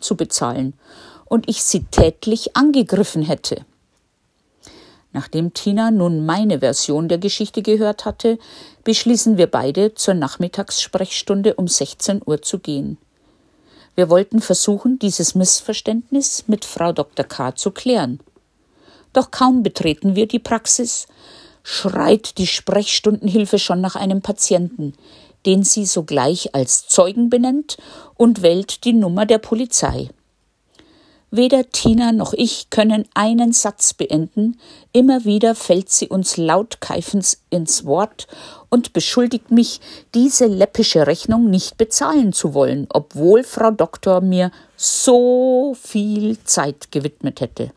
zu 0.00 0.16
bezahlen 0.16 0.72
und 1.26 1.48
ich 1.48 1.62
sie 1.62 1.84
tätlich 1.84 2.56
angegriffen 2.56 3.22
hätte. 3.22 3.64
Nachdem 5.12 5.54
Tina 5.54 5.92
nun 5.92 6.26
meine 6.26 6.58
Version 6.58 7.08
der 7.08 7.18
Geschichte 7.18 7.62
gehört 7.62 8.04
hatte, 8.04 8.40
beschließen 8.82 9.36
wir 9.36 9.46
beide, 9.46 9.94
zur 9.94 10.14
Nachmittagssprechstunde 10.14 11.54
um 11.54 11.68
16 11.68 12.20
Uhr 12.26 12.42
zu 12.42 12.58
gehen. 12.58 12.98
Wir 13.94 14.08
wollten 14.08 14.40
versuchen, 14.40 14.98
dieses 14.98 15.34
Missverständnis 15.34 16.44
mit 16.46 16.64
Frau 16.64 16.92
Dr. 16.92 17.24
K. 17.24 17.54
zu 17.54 17.70
klären. 17.70 18.20
Doch 19.12 19.30
kaum 19.30 19.62
betreten 19.62 20.14
wir 20.14 20.26
die 20.26 20.38
Praxis, 20.38 21.06
schreit 21.62 22.38
die 22.38 22.46
Sprechstundenhilfe 22.46 23.58
schon 23.58 23.80
nach 23.80 23.96
einem 23.96 24.22
Patienten, 24.22 24.94
den 25.46 25.64
sie 25.64 25.86
sogleich 25.86 26.54
als 26.54 26.86
Zeugen 26.86 27.30
benennt 27.30 27.76
und 28.16 28.42
wählt 28.42 28.84
die 28.84 28.92
Nummer 28.92 29.26
der 29.26 29.38
Polizei. 29.38 30.10
Weder 31.32 31.70
Tina 31.70 32.10
noch 32.10 32.32
ich 32.32 32.70
können 32.70 33.04
einen 33.14 33.52
Satz 33.52 33.94
beenden, 33.94 34.58
immer 34.92 35.24
wieder 35.24 35.54
fällt 35.54 35.88
sie 35.88 36.08
uns 36.08 36.36
laut 36.36 36.80
keifens 36.80 37.42
ins 37.50 37.84
Wort 37.84 38.26
und 38.70 38.92
beschuldigt 38.92 39.50
mich, 39.50 39.80
diese 40.14 40.46
läppische 40.46 41.06
Rechnung 41.06 41.50
nicht 41.50 41.76
bezahlen 41.76 42.32
zu 42.32 42.54
wollen, 42.54 42.86
obwohl 42.88 43.42
Frau 43.42 43.70
Doktor 43.70 44.20
mir 44.20 44.50
so 44.76 45.76
viel 45.80 46.38
Zeit 46.44 46.90
gewidmet 46.92 47.40
hätte. 47.40 47.72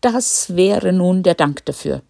Das 0.00 0.56
wäre 0.56 0.92
nun 0.92 1.22
der 1.22 1.34
Dank 1.34 1.64
dafür. 1.66 2.02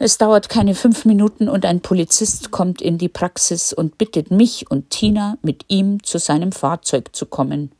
Es 0.00 0.16
dauert 0.16 0.48
keine 0.48 0.74
fünf 0.74 1.04
Minuten 1.04 1.48
und 1.48 1.64
ein 1.64 1.80
Polizist 1.80 2.52
kommt 2.52 2.80
in 2.80 2.98
die 2.98 3.08
Praxis 3.08 3.72
und 3.72 3.98
bittet 3.98 4.30
mich 4.30 4.70
und 4.70 4.90
Tina, 4.90 5.38
mit 5.42 5.64
ihm 5.68 6.02
zu 6.04 6.18
seinem 6.18 6.52
Fahrzeug 6.52 7.16
zu 7.16 7.26
kommen. 7.26 7.72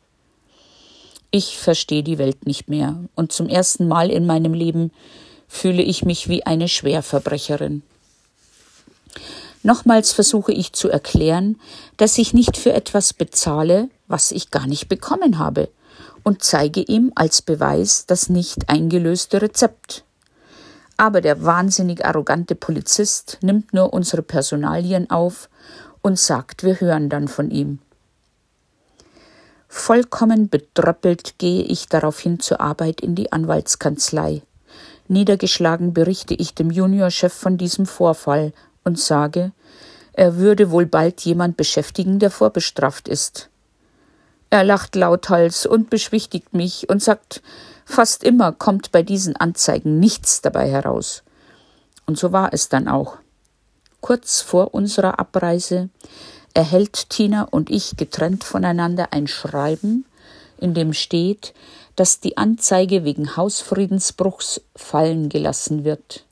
Ich 1.30 1.58
verstehe 1.58 2.02
die 2.02 2.18
Welt 2.18 2.46
nicht 2.46 2.68
mehr 2.68 2.98
und 3.14 3.32
zum 3.32 3.48
ersten 3.48 3.86
Mal 3.86 4.10
in 4.10 4.26
meinem 4.26 4.52
Leben 4.52 4.90
fühle 5.46 5.82
ich 5.82 6.04
mich 6.04 6.28
wie 6.28 6.44
eine 6.44 6.68
Schwerverbrecherin. 6.68 7.82
Nochmals 9.62 10.12
versuche 10.12 10.52
ich 10.52 10.72
zu 10.72 10.88
erklären, 10.88 11.60
dass 11.96 12.18
ich 12.18 12.32
nicht 12.32 12.56
für 12.56 12.72
etwas 12.72 13.12
bezahle, 13.12 13.88
was 14.06 14.30
ich 14.30 14.50
gar 14.50 14.66
nicht 14.66 14.88
bekommen 14.88 15.38
habe 15.38 15.68
und 16.22 16.42
zeige 16.42 16.80
ihm 16.80 17.12
als 17.14 17.42
Beweis 17.42 18.06
das 18.06 18.28
nicht 18.28 18.68
eingelöste 18.68 19.42
Rezept. 19.42 20.04
Aber 20.96 21.20
der 21.20 21.44
wahnsinnig 21.44 22.04
arrogante 22.04 22.54
Polizist 22.54 23.38
nimmt 23.40 23.72
nur 23.72 23.92
unsere 23.92 24.22
Personalien 24.22 25.10
auf 25.10 25.48
und 26.02 26.18
sagt, 26.18 26.64
wir 26.64 26.80
hören 26.80 27.08
dann 27.08 27.28
von 27.28 27.50
ihm. 27.50 27.78
Vollkommen 29.68 30.48
betröppelt 30.48 31.38
gehe 31.38 31.62
ich 31.62 31.88
daraufhin 31.88 32.40
zur 32.40 32.60
Arbeit 32.60 33.00
in 33.00 33.14
die 33.14 33.32
Anwaltskanzlei. 33.32 34.42
Niedergeschlagen 35.08 35.94
berichte 35.94 36.34
ich 36.34 36.54
dem 36.54 36.70
Juniorchef 36.70 37.32
von 37.32 37.58
diesem 37.58 37.86
Vorfall 37.86 38.52
und 38.88 38.98
sage, 38.98 39.52
er 40.12 40.36
würde 40.36 40.72
wohl 40.72 40.86
bald 40.86 41.20
jemand 41.20 41.56
beschäftigen, 41.56 42.18
der 42.18 42.32
vorbestraft 42.32 43.06
ist. 43.06 43.50
Er 44.50 44.64
lacht 44.64 44.96
lauthals 44.96 45.64
und 45.66 45.90
beschwichtigt 45.90 46.54
mich 46.54 46.88
und 46.88 47.00
sagt, 47.00 47.42
fast 47.84 48.24
immer 48.24 48.50
kommt 48.50 48.90
bei 48.90 49.04
diesen 49.04 49.36
Anzeigen 49.36 50.00
nichts 50.00 50.40
dabei 50.40 50.68
heraus. 50.68 51.22
Und 52.06 52.18
so 52.18 52.32
war 52.32 52.52
es 52.52 52.68
dann 52.68 52.88
auch. 52.88 53.18
Kurz 54.00 54.40
vor 54.40 54.74
unserer 54.74 55.18
Abreise 55.20 55.90
erhält 56.54 57.10
Tina 57.10 57.42
und 57.42 57.70
ich 57.70 57.96
getrennt 57.96 58.42
voneinander 58.42 59.12
ein 59.12 59.26
Schreiben, 59.26 60.06
in 60.58 60.74
dem 60.74 60.94
steht, 60.94 61.52
dass 61.94 62.20
die 62.20 62.36
Anzeige 62.36 63.04
wegen 63.04 63.36
Hausfriedensbruchs 63.36 64.62
fallen 64.74 65.28
gelassen 65.28 65.84
wird. 65.84 66.24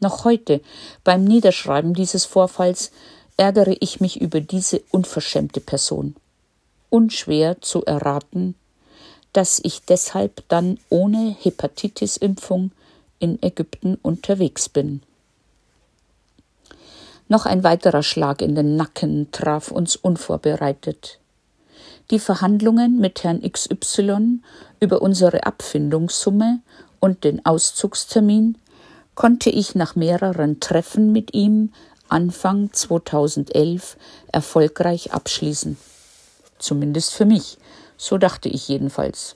Noch 0.00 0.24
heute, 0.24 0.60
beim 1.04 1.24
Niederschreiben 1.24 1.94
dieses 1.94 2.24
Vorfalls, 2.24 2.92
ärgere 3.36 3.76
ich 3.80 4.00
mich 4.00 4.20
über 4.20 4.40
diese 4.40 4.82
unverschämte 4.90 5.60
Person 5.60 6.14
unschwer 6.90 7.60
zu 7.60 7.84
erraten, 7.84 8.54
dass 9.32 9.60
ich 9.62 9.82
deshalb 9.82 10.44
dann 10.48 10.78
ohne 10.88 11.36
Hepatitisimpfung 11.38 12.72
in 13.18 13.42
Ägypten 13.42 13.96
unterwegs 14.02 14.68
bin. 14.68 15.02
Noch 17.28 17.44
ein 17.44 17.62
weiterer 17.62 18.02
Schlag 18.02 18.40
in 18.40 18.54
den 18.54 18.76
Nacken 18.76 19.30
traf 19.32 19.70
uns 19.70 19.96
unvorbereitet. 19.96 21.18
Die 22.10 22.18
Verhandlungen 22.18 23.00
mit 23.00 23.22
Herrn 23.22 23.42
XY 23.42 24.40
über 24.80 25.02
unsere 25.02 25.44
Abfindungssumme 25.44 26.60
und 27.00 27.24
den 27.24 27.44
Auszugstermin 27.44 28.56
konnte 29.18 29.50
ich 29.50 29.74
nach 29.74 29.96
mehreren 29.96 30.60
Treffen 30.60 31.10
mit 31.10 31.34
ihm 31.34 31.72
Anfang 32.08 32.72
2011 32.72 33.96
erfolgreich 34.30 35.12
abschließen. 35.12 35.76
Zumindest 36.60 37.14
für 37.14 37.24
mich. 37.24 37.58
So 37.96 38.16
dachte 38.16 38.48
ich 38.48 38.68
jedenfalls. 38.68 39.34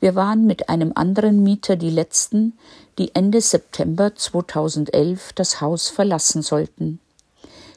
Wir 0.00 0.14
waren 0.14 0.46
mit 0.46 0.70
einem 0.70 0.92
anderen 0.94 1.42
Mieter 1.42 1.76
die 1.76 1.90
letzten, 1.90 2.54
die 2.96 3.14
Ende 3.14 3.42
September 3.42 4.16
2011 4.16 5.34
das 5.34 5.60
Haus 5.60 5.90
verlassen 5.90 6.40
sollten. 6.40 7.00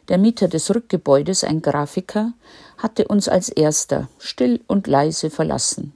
Der 0.08 0.18
Mieter 0.18 0.48
des 0.48 0.74
Rückgebäudes, 0.74 1.44
ein 1.44 1.62
Grafiker, 1.62 2.32
hatte 2.78 3.10
uns 3.10 3.28
als 3.28 3.50
erster 3.50 4.08
still 4.20 4.62
und 4.68 4.88
leise 4.88 5.32
verlassen. 5.32 5.92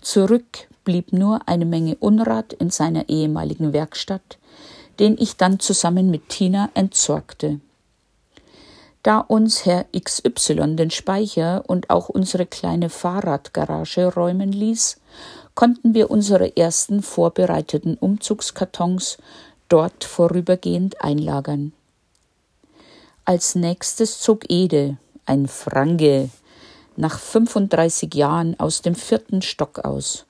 Zurück 0.00 0.66
blieb 0.90 1.12
nur 1.12 1.46
eine 1.46 1.66
Menge 1.66 1.94
Unrat 2.00 2.52
in 2.52 2.70
seiner 2.70 3.08
ehemaligen 3.08 3.72
Werkstatt, 3.72 4.38
den 4.98 5.16
ich 5.16 5.36
dann 5.36 5.60
zusammen 5.60 6.10
mit 6.10 6.28
Tina 6.28 6.68
entsorgte. 6.74 7.60
Da 9.04 9.20
uns 9.20 9.64
Herr 9.66 9.86
XY 9.96 10.74
den 10.74 10.90
Speicher 10.90 11.62
und 11.68 11.90
auch 11.90 12.08
unsere 12.08 12.44
kleine 12.44 12.90
Fahrradgarage 12.90 14.12
räumen 14.12 14.50
ließ, 14.50 15.00
konnten 15.54 15.94
wir 15.94 16.10
unsere 16.10 16.56
ersten 16.56 17.04
vorbereiteten 17.04 17.96
Umzugskartons 17.96 19.18
dort 19.68 20.02
vorübergehend 20.02 21.04
einlagern. 21.04 21.72
Als 23.24 23.54
nächstes 23.54 24.18
zog 24.18 24.50
Ede, 24.50 24.96
ein 25.24 25.46
Franke, 25.46 26.30
nach 26.96 27.20
35 27.20 28.12
Jahren 28.12 28.58
aus 28.58 28.82
dem 28.82 28.96
vierten 28.96 29.40
Stock 29.40 29.78
aus. 29.78 30.26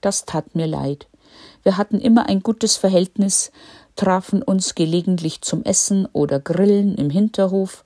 Das 0.00 0.24
tat 0.24 0.54
mir 0.54 0.66
leid. 0.66 1.06
Wir 1.62 1.76
hatten 1.76 2.00
immer 2.00 2.28
ein 2.28 2.40
gutes 2.40 2.76
Verhältnis, 2.76 3.50
trafen 3.96 4.42
uns 4.42 4.74
gelegentlich 4.74 5.40
zum 5.40 5.64
Essen 5.64 6.06
oder 6.12 6.38
Grillen 6.38 6.94
im 6.96 7.10
Hinterhof 7.10 7.84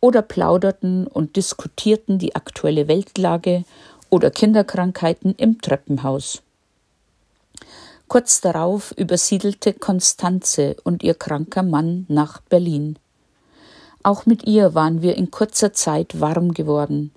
oder 0.00 0.22
plauderten 0.22 1.06
und 1.06 1.36
diskutierten 1.36 2.18
die 2.18 2.34
aktuelle 2.34 2.88
Weltlage 2.88 3.64
oder 4.10 4.30
Kinderkrankheiten 4.30 5.34
im 5.36 5.60
Treppenhaus. 5.60 6.42
Kurz 8.08 8.42
darauf 8.42 8.92
übersiedelte 8.98 9.72
Konstanze 9.72 10.76
und 10.84 11.02
ihr 11.02 11.14
kranker 11.14 11.62
Mann 11.62 12.04
nach 12.08 12.42
Berlin. 12.42 12.98
Auch 14.02 14.26
mit 14.26 14.46
ihr 14.46 14.74
waren 14.74 15.00
wir 15.00 15.16
in 15.16 15.30
kurzer 15.30 15.72
Zeit 15.72 16.20
warm 16.20 16.52
geworden. 16.52 17.12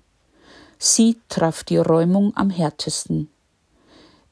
Sie 0.78 1.18
traf 1.28 1.64
die 1.64 1.78
Räumung 1.78 2.32
am 2.38 2.50
härtesten. 2.50 3.30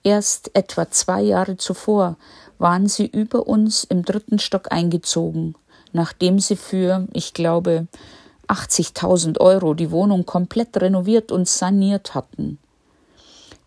Erst 0.04 0.52
etwa 0.54 0.92
zwei 0.92 1.22
Jahre 1.22 1.58
zuvor 1.58 2.18
waren 2.58 2.88
sie 2.88 3.06
über 3.06 3.48
uns 3.48 3.86
im 3.86 4.04
dritten 4.04 4.38
Stock 4.38 4.72
eingezogen, 4.72 5.56
nachdem 5.94 6.40
sie 6.40 6.58
für, 6.58 7.08
ich 7.14 7.34
glaube, 7.34 7.88
80.000 8.48 9.40
Euro 9.40 9.74
die 9.74 9.92
Wohnung 9.92 10.26
komplett 10.26 10.76
renoviert 10.78 11.32
und 11.32 11.48
saniert 11.48 12.14
hatten. 12.14 12.60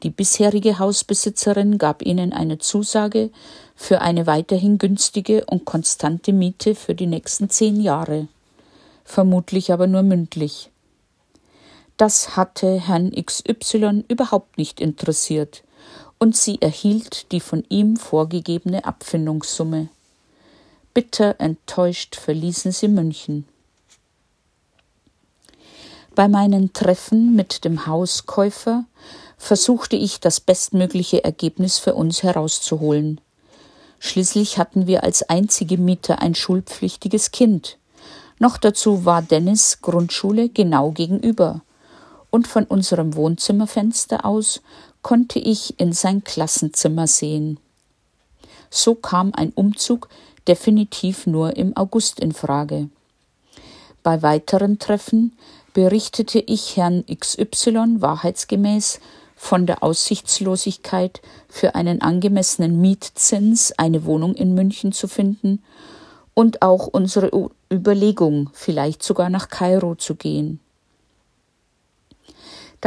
Die 0.03 0.11
bisherige 0.11 0.79
Hausbesitzerin 0.79 1.79
gab 1.79 2.03
ihnen 2.03 2.35
eine 2.35 2.59
Zusage 2.59 3.31
für 3.75 4.03
eine 4.03 4.27
weiterhin 4.27 4.77
günstige 4.77 5.45
und 5.47 5.65
konstante 5.65 6.35
Miete 6.35 6.75
für 6.75 6.95
die 6.95 7.07
nächsten 7.07 7.49
zehn 7.49 7.81
Jahre, 7.81 8.29
vermutlich 9.05 9.73
aber 9.73 9.87
nur 9.87 10.03
mündlich. 10.03 10.71
Das 11.97 12.37
hatte 12.37 12.79
Herrn 12.79 13.11
XY 13.13 14.05
überhaupt 14.09 14.59
nicht 14.59 14.83
interessiert, 14.83 15.63
und 16.19 16.37
sie 16.37 16.61
erhielt 16.61 17.31
die 17.33 17.41
von 17.41 17.65
ihm 17.69 17.97
vorgegebene 17.97 18.85
Abfindungssumme. 18.85 19.89
Bitter 20.95 21.37
enttäuscht 21.39 22.17
verließen 22.17 22.73
sie 22.73 22.89
München. 22.89 23.47
Bei 26.15 26.29
meinen 26.29 26.73
Treffen 26.73 27.37
mit 27.37 27.65
dem 27.67 27.87
Hauskäufer 27.87 28.87
versuchte 29.37 29.97
ich 29.97 30.19
das 30.19 30.41
bestmögliche 30.41 31.23
Ergebnis 31.23 31.79
für 31.79 31.95
uns 31.95 32.23
herauszuholen. 32.23 33.21
Schließlich 33.99 34.57
hatten 34.57 34.87
wir 34.87 35.05
als 35.05 35.23
einzige 35.29 35.77
Mieter 35.77 36.23
ein 36.23 36.35
schulpflichtiges 36.35 37.33
Kind. 37.33 37.77
Noch 38.39 38.57
dazu 38.57 39.05
war 39.05 39.21
Dennis 39.21 39.83
Grundschule 39.83 40.49
genau 40.49 40.91
gegenüber 40.91 41.61
und 42.31 42.47
von 42.47 42.65
unserem 42.65 43.15
Wohnzimmerfenster 43.15 44.25
aus 44.25 44.63
konnte 45.07 45.39
ich 45.39 45.79
in 45.79 45.93
sein 45.93 46.25
Klassenzimmer 46.25 47.07
sehen. 47.07 47.61
So 48.71 48.97
kam 48.97 49.31
ein 49.37 49.53
Umzug 49.55 50.09
definitiv 50.49 51.29
nur 51.29 51.57
im 51.57 51.77
August 51.77 52.19
in 52.19 52.33
Frage. 52.33 52.89
Bei 54.03 54.23
weiteren 54.23 54.81
Treffen 54.81 55.39
berichtete 55.75 56.41
ich 56.41 56.77
Herrn 56.77 57.05
XY 57.07 58.01
wahrheitsgemäß 58.01 58.99
von 59.37 59.67
der 59.67 59.85
Aussichtslosigkeit, 59.85 61.23
für 61.49 61.77
einen 61.77 62.03
angemessenen 62.03 62.81
Mietzins 62.81 63.71
eine 63.79 64.07
Wohnung 64.07 64.35
in 64.35 64.57
München 64.57 64.91
zu 64.91 65.07
finden 65.07 65.63
und 66.35 66.63
auch 66.63 66.89
unsere 66.89 67.31
Überlegung, 67.73 68.51
vielleicht 68.55 69.05
sogar 69.05 69.31
nach 69.31 69.51
Kairo 69.51 69.95
zu 69.95 70.17
gehen. 70.17 70.59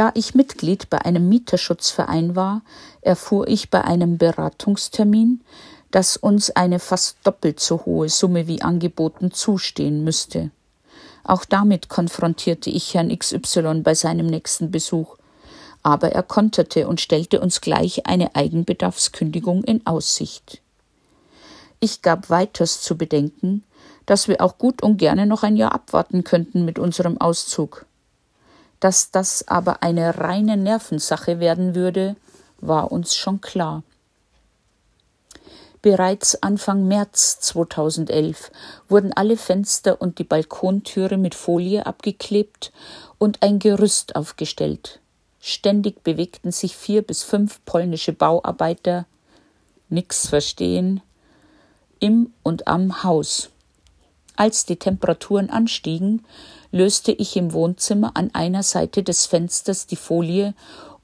Da 0.00 0.12
ich 0.14 0.34
Mitglied 0.34 0.88
bei 0.88 0.96
einem 1.04 1.28
Mieterschutzverein 1.28 2.34
war, 2.34 2.62
erfuhr 3.02 3.46
ich 3.48 3.68
bei 3.68 3.84
einem 3.84 4.16
Beratungstermin, 4.16 5.42
dass 5.90 6.16
uns 6.16 6.48
eine 6.48 6.78
fast 6.78 7.18
doppelt 7.22 7.60
so 7.60 7.84
hohe 7.84 8.08
Summe 8.08 8.46
wie 8.46 8.62
angeboten 8.62 9.30
zustehen 9.30 10.02
müsste. 10.02 10.52
Auch 11.22 11.44
damit 11.44 11.90
konfrontierte 11.90 12.70
ich 12.70 12.94
Herrn 12.94 13.14
XY 13.14 13.82
bei 13.82 13.94
seinem 13.94 14.28
nächsten 14.28 14.70
Besuch, 14.70 15.18
aber 15.82 16.12
er 16.12 16.22
konterte 16.22 16.88
und 16.88 17.02
stellte 17.02 17.38
uns 17.38 17.60
gleich 17.60 18.06
eine 18.06 18.34
Eigenbedarfskündigung 18.34 19.64
in 19.64 19.86
Aussicht. 19.86 20.62
Ich 21.78 22.00
gab 22.00 22.30
weiters 22.30 22.80
zu 22.80 22.96
bedenken, 22.96 23.64
dass 24.06 24.28
wir 24.28 24.40
auch 24.40 24.56
gut 24.56 24.82
und 24.82 24.96
gerne 24.96 25.26
noch 25.26 25.42
ein 25.42 25.56
Jahr 25.56 25.74
abwarten 25.74 26.24
könnten 26.24 26.64
mit 26.64 26.78
unserem 26.78 27.20
Auszug. 27.20 27.84
Dass 28.80 29.10
das 29.10 29.46
aber 29.46 29.82
eine 29.82 30.18
reine 30.18 30.56
Nervensache 30.56 31.38
werden 31.38 31.74
würde, 31.74 32.16
war 32.60 32.90
uns 32.90 33.14
schon 33.14 33.40
klar. 33.40 33.82
Bereits 35.82 36.42
Anfang 36.42 36.88
März 36.88 37.40
2011 37.40 38.50
wurden 38.88 39.14
alle 39.14 39.38
Fenster 39.38 40.00
und 40.00 40.18
die 40.18 40.24
Balkontüre 40.24 41.16
mit 41.16 41.34
Folie 41.34 41.86
abgeklebt 41.86 42.70
und 43.18 43.42
ein 43.42 43.58
Gerüst 43.58 44.14
aufgestellt. 44.14 45.00
Ständig 45.40 46.04
bewegten 46.04 46.52
sich 46.52 46.76
vier 46.76 47.00
bis 47.00 47.22
fünf 47.22 47.64
polnische 47.64 48.12
Bauarbeiter, 48.12 49.06
nix 49.88 50.28
verstehen, 50.28 51.00
im 51.98 52.34
und 52.42 52.68
am 52.68 53.02
Haus. 53.02 53.48
Als 54.36 54.66
die 54.66 54.76
Temperaturen 54.76 55.48
anstiegen, 55.48 56.26
löste 56.72 57.12
ich 57.12 57.36
im 57.36 57.52
Wohnzimmer 57.52 58.12
an 58.14 58.30
einer 58.32 58.62
Seite 58.62 59.02
des 59.02 59.26
Fensters 59.26 59.86
die 59.86 59.96
Folie 59.96 60.54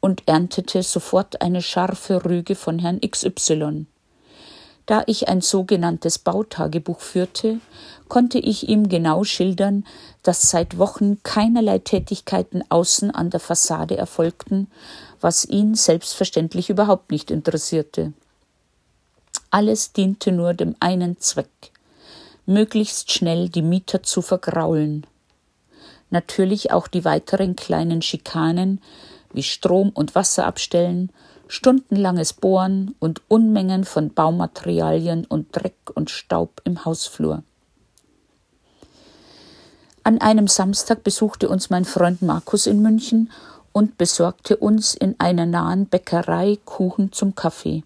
und 0.00 0.22
erntete 0.26 0.83
sofort 0.83 1.42
eine 1.42 1.62
scharfe 1.62 2.24
Rüge 2.24 2.55
von 2.55 2.79
Herrn 2.79 3.00
XY. 3.00 3.87
Da 4.87 5.02
ich 5.07 5.29
ein 5.29 5.40
sogenanntes 5.40 6.20
Bautagebuch 6.20 7.00
führte, 7.00 7.59
konnte 8.09 8.38
ich 8.38 8.68
ihm 8.68 8.88
genau 8.88 9.24
schildern, 9.24 9.85
dass 10.22 10.42
seit 10.42 10.79
Wochen 10.79 11.20
keinerlei 11.24 11.81
Tätigkeiten 11.81 12.62
außen 12.68 13.11
an 13.11 13.31
der 13.31 13.40
Fassade 13.40 13.96
erfolgten, 13.96 14.68
was 15.20 15.44
ihn 15.44 15.74
selbstverständlich 15.74 16.70
überhaupt 16.70 17.11
nicht 17.11 17.33
interessierte. 17.33 18.12
Alles 19.50 19.92
diente 19.92 20.31
nur 20.31 20.55
dem 20.55 20.76
einen 20.79 21.18
Zweck 21.18 21.72
möglichst 22.44 23.11
schnell 23.11 23.48
die 23.48 23.62
Mieter 23.62 24.05
zu 24.05 24.22
vergraulen 24.22 25.05
natürlich 26.11 26.73
auch 26.73 26.88
die 26.88 27.05
weiteren 27.05 27.57
kleinen 27.57 28.03
Schikanen 28.03 28.81
wie 29.33 29.42
Strom 29.42 29.90
und 29.90 30.14
Wasser 30.14 30.47
abstellen, 30.47 31.11
stundenlanges 31.49 32.33
Bohren 32.33 32.95
und 32.99 33.23
Unmengen 33.29 33.85
von 33.85 34.12
Baumaterialien 34.12 35.25
und 35.25 35.49
Dreck 35.53 35.90
und 35.95 36.11
Staub 36.11 36.61
im 36.64 36.85
Hausflur. 36.85 37.42
An 40.03 40.21
einem 40.21 40.47
Samstag 40.47 41.03
besuchte 41.03 41.49
uns 41.49 41.69
mein 41.69 41.85
Freund 41.85 42.23
Markus 42.23 42.66
in 42.66 42.81
München 42.81 43.31
und 43.73 43.99
besorgte 43.99 44.57
uns 44.57 44.95
in 44.95 45.16
einer 45.19 45.47
nahen 45.47 45.87
Bäckerei 45.87 46.59
Kuchen 46.64 47.12
zum 47.12 47.35
Kaffee. 47.35 47.83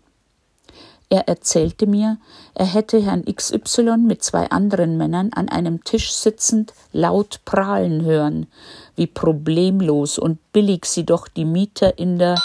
Er 1.13 1.29
erzählte 1.29 1.87
mir, 1.89 2.19
er 2.55 2.67
hätte 2.67 3.03
Herrn 3.03 3.25
XY 3.25 3.97
mit 3.99 4.23
zwei 4.23 4.49
anderen 4.51 4.97
Männern 4.97 5.33
an 5.35 5.49
einem 5.49 5.83
Tisch 5.83 6.13
sitzend 6.13 6.73
laut 6.93 7.41
prahlen 7.45 8.05
hören, 8.05 8.47
wie 8.95 9.09
problemlos 9.09 10.19
und 10.19 10.39
billig 10.53 10.87
sie 10.87 11.05
doch 11.05 11.27
die 11.27 11.45
Mieter 11.45 11.99
in 11.99 12.19
der 12.21 12.41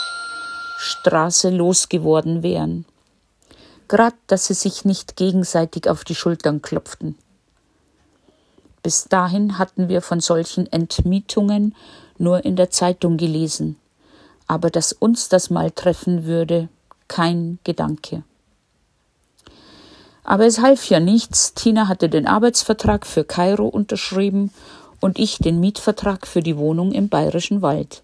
Straße 0.79 1.51
losgeworden 1.51 2.41
wären. 2.41 2.85
Grad, 3.87 4.15
dass 4.25 4.47
sie 4.47 4.55
sich 4.55 4.83
nicht 4.83 5.15
gegenseitig 5.15 5.87
auf 5.87 6.03
die 6.03 6.15
Schultern 6.15 6.63
klopften. 6.63 7.15
Bis 8.81 9.05
dahin 9.05 9.59
hatten 9.59 9.89
wir 9.89 10.01
von 10.01 10.19
solchen 10.19 10.71
Entmietungen 10.71 11.75
nur 12.17 12.43
in 12.43 12.55
der 12.55 12.71
Zeitung 12.71 13.17
gelesen. 13.17 13.77
aber 14.47 14.69
dass 14.69 14.93
uns 14.93 15.29
das 15.29 15.49
mal 15.49 15.71
treffen 15.71 16.25
würde, 16.25 16.69
kein 17.07 17.59
Gedanke. 17.63 18.23
Aber 20.25 20.45
es 20.45 20.59
half 20.59 20.89
ja 20.89 20.99
nichts. 20.99 21.53
Tina 21.53 21.87
hatte 21.87 22.09
den 22.09 22.27
Arbeitsvertrag 22.27 23.05
für 23.05 23.23
Kairo 23.23 23.67
unterschrieben 23.67 24.51
und 24.99 25.19
ich 25.19 25.37
den 25.37 25.59
Mietvertrag 25.59 26.25
für 26.25 26.41
die 26.41 26.57
Wohnung 26.57 26.91
im 26.91 27.09
Bayerischen 27.09 27.61
Wald. 27.61 28.01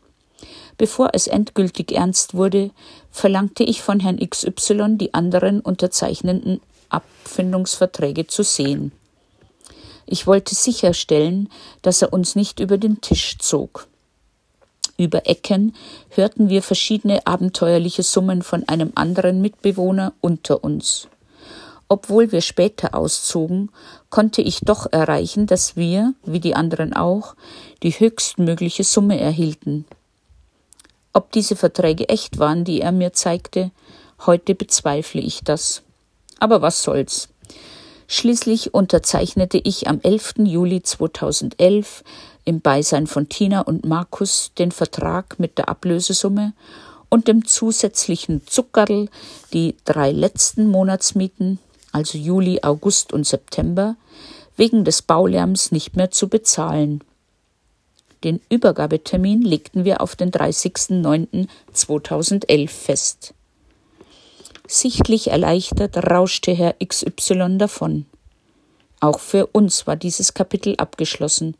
Bevor 0.77 1.09
es 1.13 1.27
endgültig 1.27 1.91
ernst 1.91 2.35
wurde, 2.35 2.71
verlangte 3.11 3.63
ich 3.63 3.81
von 3.81 3.99
Herrn 3.99 4.17
XY 4.17 4.97
die 4.97 5.13
anderen 5.13 5.61
unterzeichnenden 5.61 6.61
Abfindungsverträge 6.89 8.27
zu 8.27 8.43
sehen. 8.43 8.91
Ich 10.05 10.27
wollte 10.27 10.55
sicherstellen, 10.55 11.49
dass 11.81 12.01
er 12.01 12.13
uns 12.13 12.35
nicht 12.35 12.59
über 12.59 12.77
den 12.77 13.01
Tisch 13.01 13.37
zog. 13.39 13.87
Über 14.97 15.27
Ecken 15.27 15.73
hörten 16.09 16.49
wir 16.49 16.61
verschiedene 16.61 17.25
abenteuerliche 17.25 18.03
Summen 18.03 18.43
von 18.43 18.67
einem 18.67 18.91
anderen 18.93 19.41
Mitbewohner 19.41 20.13
unter 20.21 20.63
uns. 20.63 21.07
Obwohl 21.91 22.31
wir 22.31 22.39
später 22.39 22.95
auszogen, 22.95 23.69
konnte 24.09 24.41
ich 24.41 24.61
doch 24.61 24.87
erreichen, 24.93 25.45
dass 25.45 25.75
wir, 25.75 26.13
wie 26.23 26.39
die 26.39 26.55
anderen 26.55 26.93
auch, 26.93 27.35
die 27.83 27.91
höchstmögliche 27.91 28.85
Summe 28.85 29.19
erhielten. 29.19 29.83
Ob 31.11 31.33
diese 31.33 31.57
Verträge 31.57 32.07
echt 32.07 32.39
waren, 32.39 32.63
die 32.63 32.79
er 32.79 32.93
mir 32.93 33.11
zeigte, 33.11 33.71
heute 34.25 34.55
bezweifle 34.55 35.19
ich 35.19 35.41
das. 35.43 35.81
Aber 36.39 36.61
was 36.61 36.81
soll's. 36.81 37.27
Schließlich 38.07 38.73
unterzeichnete 38.73 39.57
ich 39.57 39.89
am 39.89 39.99
11. 40.01 40.35
Juli 40.45 40.83
2011 40.83 42.05
im 42.45 42.61
Beisein 42.61 43.05
von 43.05 43.27
Tina 43.27 43.59
und 43.59 43.85
Markus 43.85 44.53
den 44.57 44.71
Vertrag 44.71 45.39
mit 45.39 45.57
der 45.57 45.67
Ablösesumme 45.67 46.53
und 47.09 47.27
dem 47.27 47.43
zusätzlichen 47.43 48.47
Zuckerl 48.47 49.09
die 49.51 49.75
drei 49.83 50.13
letzten 50.13 50.67
Monatsmieten, 50.67 51.59
also 51.91 52.17
Juli, 52.17 52.61
August 52.63 53.13
und 53.13 53.27
September, 53.27 53.95
wegen 54.57 54.83
des 54.85 55.01
Baulärms 55.01 55.71
nicht 55.71 55.95
mehr 55.95 56.11
zu 56.11 56.27
bezahlen. 56.27 57.01
Den 58.23 58.39
Übergabetermin 58.49 59.41
legten 59.41 59.85
wir 59.85 60.01
auf 60.01 60.15
den 60.15 60.31
30.09.2011 60.31 62.69
fest. 62.69 63.33
Sichtlich 64.67 65.29
erleichtert 65.29 65.97
rauschte 65.97 66.51
Herr 66.51 66.75
XY 66.85 67.57
davon. 67.57 68.05
Auch 68.99 69.19
für 69.19 69.47
uns 69.47 69.87
war 69.87 69.95
dieses 69.95 70.35
Kapitel 70.35 70.75
abgeschlossen. 70.77 71.57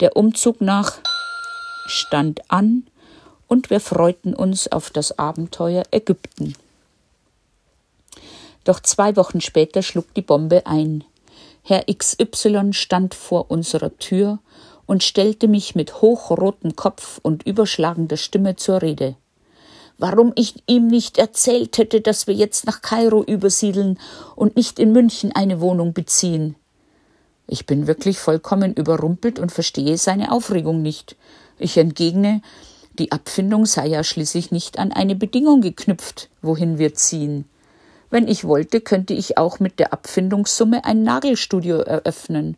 Der 0.00 0.16
Umzug 0.16 0.60
nach 0.60 0.98
stand 1.86 2.40
an 2.50 2.88
und 3.46 3.70
wir 3.70 3.78
freuten 3.78 4.34
uns 4.34 4.66
auf 4.72 4.90
das 4.90 5.16
Abenteuer 5.18 5.84
Ägypten. 5.92 6.56
Doch 8.64 8.80
zwei 8.80 9.16
Wochen 9.16 9.40
später 9.40 9.82
schlug 9.82 10.12
die 10.14 10.22
Bombe 10.22 10.66
ein. 10.66 11.04
Herr 11.62 11.84
XY 11.84 12.72
stand 12.72 13.14
vor 13.14 13.50
unserer 13.50 13.96
Tür 13.98 14.38
und 14.86 15.02
stellte 15.02 15.48
mich 15.48 15.74
mit 15.74 16.02
hochrotem 16.02 16.76
Kopf 16.76 17.20
und 17.22 17.46
überschlagender 17.46 18.16
Stimme 18.16 18.56
zur 18.56 18.82
Rede. 18.82 19.16
Warum 19.96 20.32
ich 20.34 20.54
ihm 20.66 20.88
nicht 20.88 21.18
erzählt 21.18 21.78
hätte, 21.78 22.00
dass 22.00 22.26
wir 22.26 22.34
jetzt 22.34 22.66
nach 22.66 22.82
Kairo 22.82 23.22
übersiedeln 23.22 23.98
und 24.34 24.56
nicht 24.56 24.78
in 24.78 24.92
München 24.92 25.32
eine 25.32 25.60
Wohnung 25.60 25.92
beziehen. 25.92 26.56
Ich 27.46 27.66
bin 27.66 27.86
wirklich 27.86 28.18
vollkommen 28.18 28.74
überrumpelt 28.74 29.38
und 29.38 29.52
verstehe 29.52 29.96
seine 29.96 30.32
Aufregung 30.32 30.82
nicht. 30.82 31.16
Ich 31.58 31.76
entgegne, 31.76 32.42
die 32.98 33.12
Abfindung 33.12 33.66
sei 33.66 33.86
ja 33.86 34.02
schließlich 34.02 34.50
nicht 34.50 34.78
an 34.78 34.92
eine 34.92 35.14
Bedingung 35.14 35.60
geknüpft, 35.60 36.28
wohin 36.42 36.78
wir 36.78 36.94
ziehen. 36.94 37.44
Wenn 38.14 38.28
ich 38.28 38.44
wollte, 38.44 38.80
könnte 38.80 39.12
ich 39.12 39.38
auch 39.38 39.58
mit 39.58 39.80
der 39.80 39.92
Abfindungssumme 39.92 40.84
ein 40.84 41.02
Nagelstudio 41.02 41.78
eröffnen. 41.78 42.56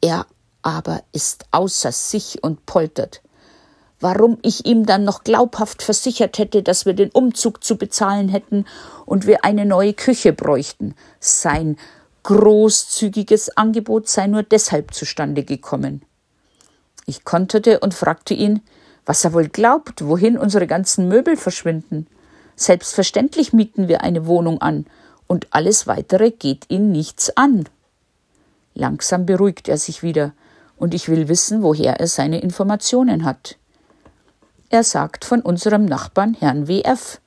Er 0.00 0.24
aber 0.62 1.02
ist 1.10 1.46
außer 1.50 1.90
sich 1.90 2.40
und 2.40 2.64
poltert. 2.64 3.22
Warum 3.98 4.38
ich 4.42 4.66
ihm 4.66 4.86
dann 4.86 5.02
noch 5.02 5.24
glaubhaft 5.24 5.82
versichert 5.82 6.38
hätte, 6.38 6.62
dass 6.62 6.86
wir 6.86 6.94
den 6.94 7.10
Umzug 7.10 7.64
zu 7.64 7.76
bezahlen 7.76 8.28
hätten 8.28 8.66
und 9.04 9.26
wir 9.26 9.44
eine 9.44 9.66
neue 9.66 9.94
Küche 9.94 10.32
bräuchten. 10.32 10.94
Sein 11.18 11.76
großzügiges 12.22 13.56
Angebot 13.56 14.06
sei 14.06 14.28
nur 14.28 14.44
deshalb 14.44 14.94
zustande 14.94 15.42
gekommen. 15.42 16.02
Ich 17.04 17.24
konterte 17.24 17.80
und 17.80 17.94
fragte 17.94 18.34
ihn, 18.34 18.60
was 19.04 19.24
er 19.24 19.32
wohl 19.32 19.48
glaubt, 19.48 20.06
wohin 20.06 20.38
unsere 20.38 20.68
ganzen 20.68 21.08
Möbel 21.08 21.36
verschwinden. 21.36 22.06
Selbstverständlich 22.60 23.54
mieten 23.54 23.88
wir 23.88 24.02
eine 24.02 24.26
Wohnung 24.26 24.60
an, 24.60 24.84
und 25.26 25.46
alles 25.48 25.86
weitere 25.86 26.30
geht 26.30 26.66
ihn 26.68 26.92
nichts 26.92 27.34
an. 27.34 27.66
Langsam 28.74 29.24
beruhigt 29.24 29.66
er 29.66 29.78
sich 29.78 30.02
wieder, 30.02 30.34
und 30.76 30.92
ich 30.92 31.08
will 31.08 31.28
wissen, 31.28 31.62
woher 31.62 32.00
er 32.00 32.06
seine 32.06 32.42
Informationen 32.42 33.24
hat. 33.24 33.56
Er 34.68 34.84
sagt 34.84 35.24
von 35.24 35.40
unserem 35.40 35.86
Nachbarn 35.86 36.36
Herrn 36.38 36.68
WF, 36.68 37.22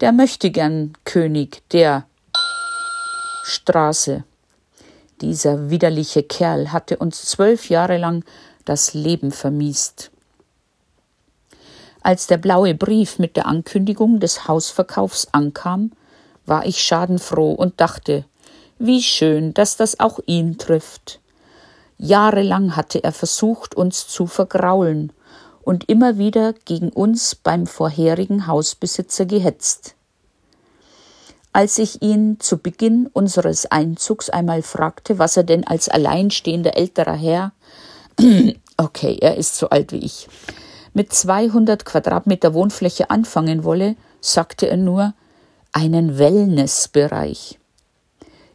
der 0.00 0.10
möchte 0.12 0.50
gern 0.50 0.94
König 1.04 1.68
der 1.72 2.06
Straße. 3.44 4.24
Dieser 5.20 5.68
widerliche 5.68 6.22
Kerl 6.22 6.72
hatte 6.72 6.96
uns 6.96 7.26
zwölf 7.26 7.68
Jahre 7.68 7.98
lang 7.98 8.24
das 8.64 8.94
Leben 8.94 9.32
vermiest. 9.32 10.10
Als 12.02 12.26
der 12.26 12.38
blaue 12.38 12.74
Brief 12.74 13.18
mit 13.18 13.36
der 13.36 13.46
Ankündigung 13.46 14.18
des 14.18 14.48
Hausverkaufs 14.48 15.28
ankam, 15.32 15.92
war 16.46 16.66
ich 16.66 16.82
schadenfroh 16.82 17.52
und 17.52 17.80
dachte, 17.80 18.24
wie 18.78 19.02
schön, 19.02 19.54
dass 19.54 19.76
das 19.76 20.00
auch 20.00 20.18
ihn 20.26 20.58
trifft. 20.58 21.20
Jahrelang 21.98 22.74
hatte 22.74 23.04
er 23.04 23.12
versucht, 23.12 23.76
uns 23.76 24.08
zu 24.08 24.26
vergraulen 24.26 25.12
und 25.62 25.88
immer 25.88 26.18
wieder 26.18 26.52
gegen 26.52 26.88
uns 26.88 27.36
beim 27.36 27.68
vorherigen 27.68 28.48
Hausbesitzer 28.48 29.24
gehetzt. 29.24 29.94
Als 31.52 31.78
ich 31.78 32.02
ihn 32.02 32.40
zu 32.40 32.58
Beginn 32.58 33.08
unseres 33.12 33.66
Einzugs 33.66 34.30
einmal 34.30 34.62
fragte, 34.62 35.20
was 35.20 35.36
er 35.36 35.44
denn 35.44 35.64
als 35.64 35.88
alleinstehender 35.88 36.76
älterer 36.76 37.14
Herr, 37.14 37.52
okay, 38.76 39.18
er 39.20 39.36
ist 39.36 39.56
so 39.56 39.68
alt 39.68 39.92
wie 39.92 39.98
ich, 39.98 40.28
mit 40.94 41.12
200 41.12 41.84
Quadratmeter 41.84 42.54
Wohnfläche 42.54 43.10
anfangen 43.10 43.64
wolle, 43.64 43.96
sagte 44.20 44.68
er 44.68 44.76
nur 44.76 45.14
einen 45.72 46.18
Wellnessbereich. 46.18 47.58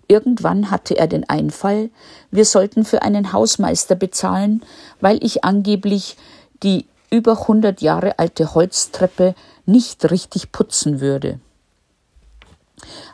Irgendwann 0.08 0.72
hatte 0.72 0.98
er 0.98 1.08
den 1.08 1.28
Einfall, 1.28 1.90
wir 2.32 2.46
sollten 2.46 2.86
für 2.86 3.02
einen 3.02 3.34
Hausmeister 3.34 3.96
bezahlen, 3.96 4.64
weil 5.02 5.22
ich 5.24 5.44
angeblich 5.44 6.16
die 6.64 6.86
über 7.10 7.42
100 7.42 7.82
Jahre 7.82 8.20
alte 8.20 8.54
Holztreppe 8.54 9.36
nicht 9.66 10.10
richtig 10.10 10.52
putzen 10.52 11.02
würde. 11.02 11.40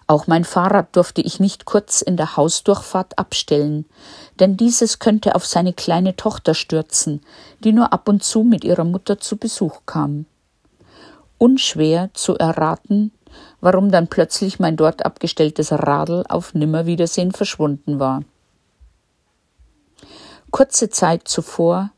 Auch 0.05 0.27
mein 0.27 0.43
Fahrrad 0.43 0.95
durfte 0.95 1.21
ich 1.21 1.39
nicht 1.39 1.65
kurz 1.65 2.01
in 2.01 2.17
der 2.17 2.35
Hausdurchfahrt 2.35 3.17
abstellen, 3.17 3.85
denn 4.39 4.57
dieses 4.57 4.99
könnte 4.99 5.35
auf 5.35 5.45
seine 5.45 5.73
kleine 5.73 6.15
Tochter 6.15 6.53
stürzen, 6.53 7.21
die 7.63 7.71
nur 7.71 7.93
ab 7.93 8.09
und 8.09 8.23
zu 8.23 8.43
mit 8.43 8.63
ihrer 8.63 8.83
Mutter 8.83 9.19
zu 9.19 9.37
Besuch 9.37 9.81
kam. 9.85 10.25
Unschwer 11.37 12.09
zu 12.13 12.37
erraten, 12.37 13.11
warum 13.61 13.91
dann 13.91 14.07
plötzlich 14.07 14.59
mein 14.59 14.75
dort 14.75 15.05
abgestelltes 15.05 15.71
Radl 15.71 16.23
auf 16.27 16.53
Nimmerwiedersehen 16.53 17.31
verschwunden 17.31 17.99
war. 17.99 18.23
Kurze 20.51 20.89
Zeit 20.89 21.27
zuvor 21.27 21.91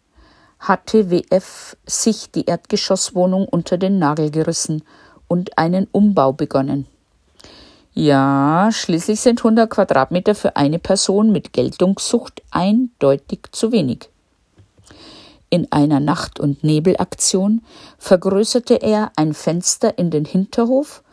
hatte 0.59 1.11
WF 1.11 1.75
sich 1.85 2.31
die 2.31 2.45
Erdgeschosswohnung 2.45 3.47
unter 3.47 3.77
den 3.77 3.99
Nagel 3.99 4.31
gerissen 4.31 4.83
und 5.27 5.57
einen 5.57 5.87
Umbau 5.91 6.31
begonnen. 6.31 6.87
Ja, 7.97 8.71
schließlich 8.73 9.21
sind 9.21 9.39
100 9.39 9.69
Quadratmeter 9.69 10.35
für 10.35 10.57
eine 10.57 10.79
Person 10.79 11.31
mit 11.31 11.53
Geltungssucht 11.53 12.43
eindeutig 12.51 13.39
zu 13.53 13.71
wenig. 13.71 14.09
In 15.49 15.71
einer 15.71 16.01
Nacht- 16.01 16.41
und 16.41 16.61
Nebelaktion 16.61 17.61
vergrößerte 17.97 18.81
er 18.81 19.13
ein 19.15 19.33
Fenster 19.33 19.97
in 19.97 20.11
den 20.11 20.25
Hinterhof 20.25 21.03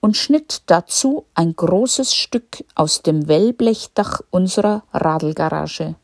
und 0.00 0.16
schnitt 0.16 0.62
dazu 0.66 1.26
ein 1.34 1.54
großes 1.54 2.12
Stück 2.12 2.64
aus 2.74 3.02
dem 3.02 3.28
Wellblechdach 3.28 4.20
unserer 4.30 4.82
Radlgarage. 4.92 5.94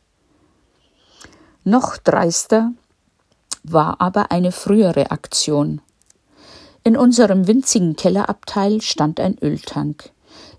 Noch 1.65 1.97
dreister 1.97 2.71
war 3.63 3.99
aber 3.99 4.31
eine 4.31 4.53
frühere 4.53 5.11
Aktion. 5.11 5.81
In 6.85 6.95
unserem 6.95 7.45
winzigen 7.45 7.97
Kellerabteil 7.97 8.79
stand 8.79 9.19
ein 9.19 9.37
Öltank. 9.41 10.13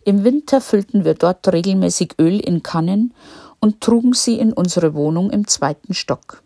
Im 0.04 0.24
Winter 0.24 0.60
füllten 0.60 1.04
wir 1.04 1.14
dort 1.14 1.46
regelmäßig 1.52 2.14
Öl 2.18 2.40
in 2.40 2.62
Kannen 2.62 3.12
und 3.60 3.80
trugen 3.80 4.14
sie 4.14 4.38
in 4.38 4.52
unsere 4.52 4.94
Wohnung 4.94 5.30
im 5.30 5.46
zweiten 5.46 5.94
Stock. 5.94 6.42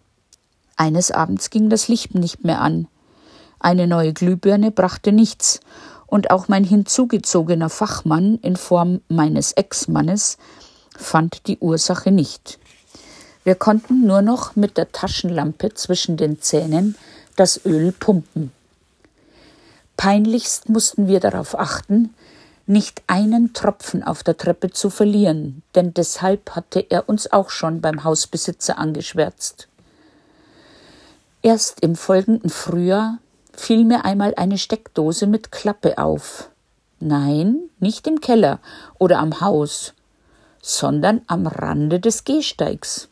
Eines 0.76 1.10
Abends 1.10 1.50
ging 1.50 1.70
das 1.70 1.88
Licht 1.88 2.14
nicht 2.14 2.44
mehr 2.44 2.60
an. 2.60 2.88
Eine 3.60 3.86
neue 3.86 4.12
Glühbirne 4.12 4.70
brachte 4.70 5.12
nichts, 5.12 5.60
und 6.06 6.30
auch 6.30 6.48
mein 6.48 6.64
hinzugezogener 6.64 7.70
Fachmann 7.70 8.38
in 8.42 8.56
Form 8.56 9.00
meines 9.08 9.52
Ex-Mannes 9.52 10.38
fand 10.96 11.48
die 11.48 11.58
Ursache 11.58 12.12
nicht. 12.12 12.58
Wir 13.42 13.56
konnten 13.56 14.06
nur 14.06 14.22
noch 14.22 14.54
mit 14.54 14.76
der 14.76 14.92
Taschenlampe 14.92 15.74
zwischen 15.74 16.16
den 16.16 16.40
Zähnen 16.40 16.96
das 17.36 17.64
Öl 17.64 17.92
pumpen. 17.92 18.52
Peinlichst 19.96 20.68
mussten 20.68 21.08
wir 21.08 21.20
darauf 21.20 21.58
achten, 21.58 22.14
nicht 22.66 23.02
einen 23.06 23.52
Tropfen 23.52 24.02
auf 24.02 24.22
der 24.22 24.36
Treppe 24.36 24.70
zu 24.70 24.90
verlieren, 24.90 25.62
denn 25.74 25.92
deshalb 25.92 26.50
hatte 26.56 26.80
er 26.80 27.08
uns 27.08 27.30
auch 27.32 27.50
schon 27.50 27.80
beim 27.80 28.04
Hausbesitzer 28.04 28.78
angeschwärzt. 28.78 29.68
Erst 31.42 31.80
im 31.80 31.94
folgenden 31.94 32.48
Frühjahr 32.48 33.18
fiel 33.52 33.84
mir 33.84 34.04
einmal 34.04 34.34
eine 34.36 34.56
Steckdose 34.56 35.26
mit 35.26 35.52
Klappe 35.52 35.98
auf. 35.98 36.50
Nein, 37.00 37.58
nicht 37.80 38.06
im 38.06 38.20
Keller 38.20 38.60
oder 38.98 39.18
am 39.18 39.42
Haus, 39.42 39.92
sondern 40.62 41.20
am 41.26 41.46
Rande 41.46 42.00
des 42.00 42.24
Gehsteigs. 42.24 43.08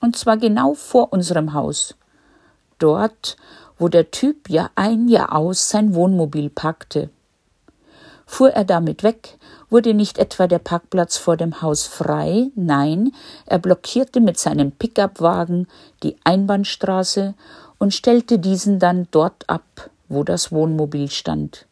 Und 0.00 0.16
zwar 0.16 0.36
genau 0.36 0.74
vor 0.74 1.12
unserem 1.12 1.52
Haus. 1.52 1.94
Dort, 2.78 3.36
wo 3.78 3.88
der 3.88 4.10
Typ 4.10 4.48
ja 4.50 4.70
ein 4.74 5.08
Jahr 5.08 5.34
aus 5.34 5.68
sein 5.68 5.94
Wohnmobil 5.94 6.50
packte. 6.50 7.10
Fuhr 8.30 8.50
er 8.50 8.64
damit 8.64 9.02
weg, 9.02 9.38
wurde 9.70 9.94
nicht 9.94 10.18
etwa 10.18 10.46
der 10.46 10.58
Parkplatz 10.58 11.16
vor 11.16 11.38
dem 11.38 11.62
Haus 11.62 11.86
frei, 11.86 12.50
nein, 12.54 13.14
er 13.46 13.58
blockierte 13.58 14.20
mit 14.20 14.38
seinem 14.38 14.70
Pickupwagen 14.70 15.66
die 16.02 16.14
Einbahnstraße 16.24 17.32
und 17.78 17.94
stellte 17.94 18.38
diesen 18.38 18.78
dann 18.78 19.08
dort 19.10 19.48
ab, 19.48 19.64
wo 20.10 20.24
das 20.24 20.52
Wohnmobil 20.52 21.10
stand, 21.10 21.64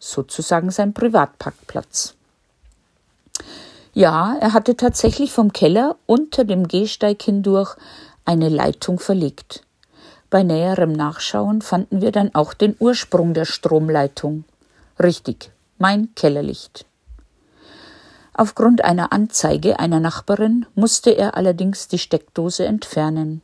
sozusagen 0.00 0.72
sein 0.72 0.92
Privatparkplatz. 0.92 2.14
Ja, 3.94 4.36
er 4.40 4.52
hatte 4.52 4.76
tatsächlich 4.76 5.30
vom 5.30 5.52
Keller 5.52 5.94
unter 6.06 6.44
dem 6.44 6.66
Gehsteig 6.66 7.22
hindurch 7.22 7.76
eine 8.24 8.48
Leitung 8.48 8.98
verlegt. 8.98 9.62
Bei 10.28 10.42
näherem 10.42 10.92
Nachschauen 10.92 11.62
fanden 11.62 12.02
wir 12.02 12.10
dann 12.10 12.34
auch 12.34 12.52
den 12.52 12.74
Ursprung 12.80 13.32
der 13.32 13.44
Stromleitung. 13.44 14.44
Richtig, 14.98 15.52
mein 15.80 16.14
Kellerlicht. 16.14 16.84
Aufgrund 18.34 18.84
einer 18.84 19.12
Anzeige 19.12 19.80
einer 19.80 19.98
Nachbarin 19.98 20.66
musste 20.74 21.10
er 21.10 21.36
allerdings 21.36 21.88
die 21.88 21.98
Steckdose 21.98 22.66
entfernen. 22.66 23.42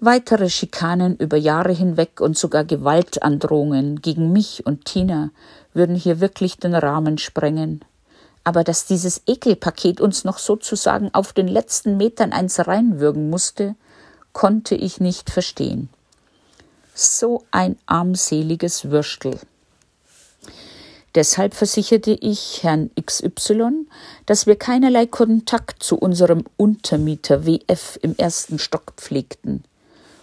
Weitere 0.00 0.48
Schikanen 0.48 1.16
über 1.16 1.36
Jahre 1.36 1.72
hinweg 1.72 2.20
und 2.20 2.38
sogar 2.38 2.64
Gewaltandrohungen 2.64 4.00
gegen 4.00 4.32
mich 4.32 4.64
und 4.64 4.84
Tina 4.84 5.30
würden 5.74 5.96
hier 5.96 6.20
wirklich 6.20 6.58
den 6.58 6.74
Rahmen 6.74 7.18
sprengen. 7.18 7.84
Aber 8.44 8.64
dass 8.64 8.86
dieses 8.86 9.22
Ekelpaket 9.26 10.00
uns 10.00 10.24
noch 10.24 10.38
sozusagen 10.38 11.12
auf 11.12 11.32
den 11.32 11.48
letzten 11.48 11.96
Metern 11.96 12.32
eins 12.32 12.66
reinwürgen 12.66 13.30
musste, 13.30 13.74
konnte 14.32 14.74
ich 14.74 15.00
nicht 15.00 15.30
verstehen. 15.30 15.88
So 16.94 17.44
ein 17.50 17.76
armseliges 17.86 18.90
Würstel. 18.90 19.38
Deshalb 21.14 21.54
versicherte 21.54 22.12
ich 22.12 22.62
Herrn 22.62 22.90
XY, 22.98 23.86
dass 24.24 24.46
wir 24.46 24.56
keinerlei 24.56 25.06
Kontakt 25.06 25.82
zu 25.82 25.98
unserem 25.98 26.44
Untermieter 26.56 27.44
WF 27.44 27.98
im 28.00 28.16
ersten 28.16 28.58
Stock 28.58 28.94
pflegten. 28.96 29.64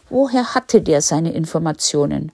Woher 0.10 0.56
hatte 0.56 0.82
der 0.82 1.02
seine 1.02 1.34
Informationen? 1.34 2.32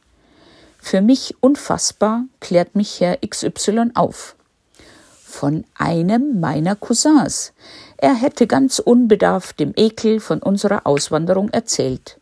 Für 0.79 1.01
mich 1.01 1.35
unfassbar, 1.41 2.23
klärt 2.39 2.75
mich 2.75 3.01
Herr 3.01 3.17
XY 3.17 3.91
auf. 3.95 4.35
Von 5.21 5.65
einem 5.77 6.39
meiner 6.39 6.77
Cousins, 6.77 7.51
er 7.97 8.13
hätte 8.13 8.47
ganz 8.47 8.79
unbedarft 8.79 9.59
dem 9.59 9.73
Ekel 9.75 10.21
von 10.21 10.41
unserer 10.41 10.87
Auswanderung 10.87 11.49
erzählt. 11.49 12.19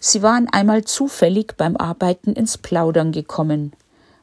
Sie 0.00 0.22
waren 0.22 0.48
einmal 0.50 0.82
zufällig 0.84 1.56
beim 1.56 1.76
Arbeiten 1.76 2.32
ins 2.32 2.58
Plaudern 2.58 3.12
gekommen. 3.12 3.72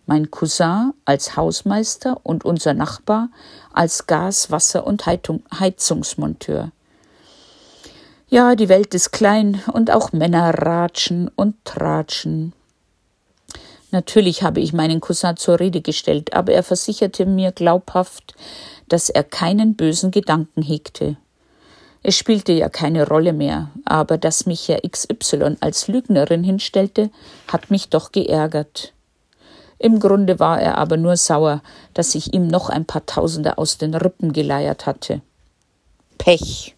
Mein 0.07 0.31
Cousin 0.31 0.93
als 1.03 1.35
Hausmeister 1.35 2.21
und 2.23 2.45
unser 2.45 2.73
Nachbar 2.73 3.29
als 3.73 4.07
Gas-, 4.07 4.49
Wasser- 4.49 4.87
und 4.87 5.05
Heizungsmonteur. 5.05 6.71
Ja, 8.29 8.55
die 8.55 8.69
Welt 8.69 8.93
ist 8.93 9.11
klein 9.11 9.61
und 9.73 9.91
auch 9.91 10.13
Männer 10.13 10.53
ratschen 10.53 11.29
und 11.35 11.55
tratschen. 11.65 12.53
Natürlich 13.91 14.43
habe 14.43 14.61
ich 14.61 14.73
meinen 14.73 15.01
Cousin 15.01 15.35
zur 15.35 15.59
Rede 15.59 15.81
gestellt, 15.81 16.33
aber 16.33 16.53
er 16.53 16.63
versicherte 16.63 17.25
mir 17.25 17.51
glaubhaft, 17.51 18.33
dass 18.87 19.09
er 19.09 19.23
keinen 19.23 19.75
bösen 19.75 20.11
Gedanken 20.11 20.61
hegte. 20.61 21.17
Es 22.01 22.15
spielte 22.15 22.53
ja 22.53 22.69
keine 22.69 23.07
Rolle 23.07 23.33
mehr, 23.33 23.71
aber 23.83 24.17
dass 24.17 24.45
mich 24.45 24.69
Herr 24.69 24.79
XY 24.81 25.57
als 25.59 25.89
Lügnerin 25.89 26.45
hinstellte, 26.45 27.09
hat 27.47 27.71
mich 27.71 27.89
doch 27.89 28.13
geärgert. 28.13 28.93
Im 29.79 29.99
Grunde 29.99 30.39
war 30.39 30.59
er 30.59 30.77
aber 30.77 30.97
nur 30.97 31.17
sauer, 31.17 31.61
dass 31.93 32.15
ich 32.15 32.33
ihm 32.33 32.47
noch 32.47 32.69
ein 32.69 32.85
paar 32.85 33.05
Tausende 33.05 33.57
aus 33.57 33.77
den 33.77 33.93
Rippen 33.93 34.33
geleiert 34.33 34.85
hatte. 34.85 35.21
Pech. 36.17 36.76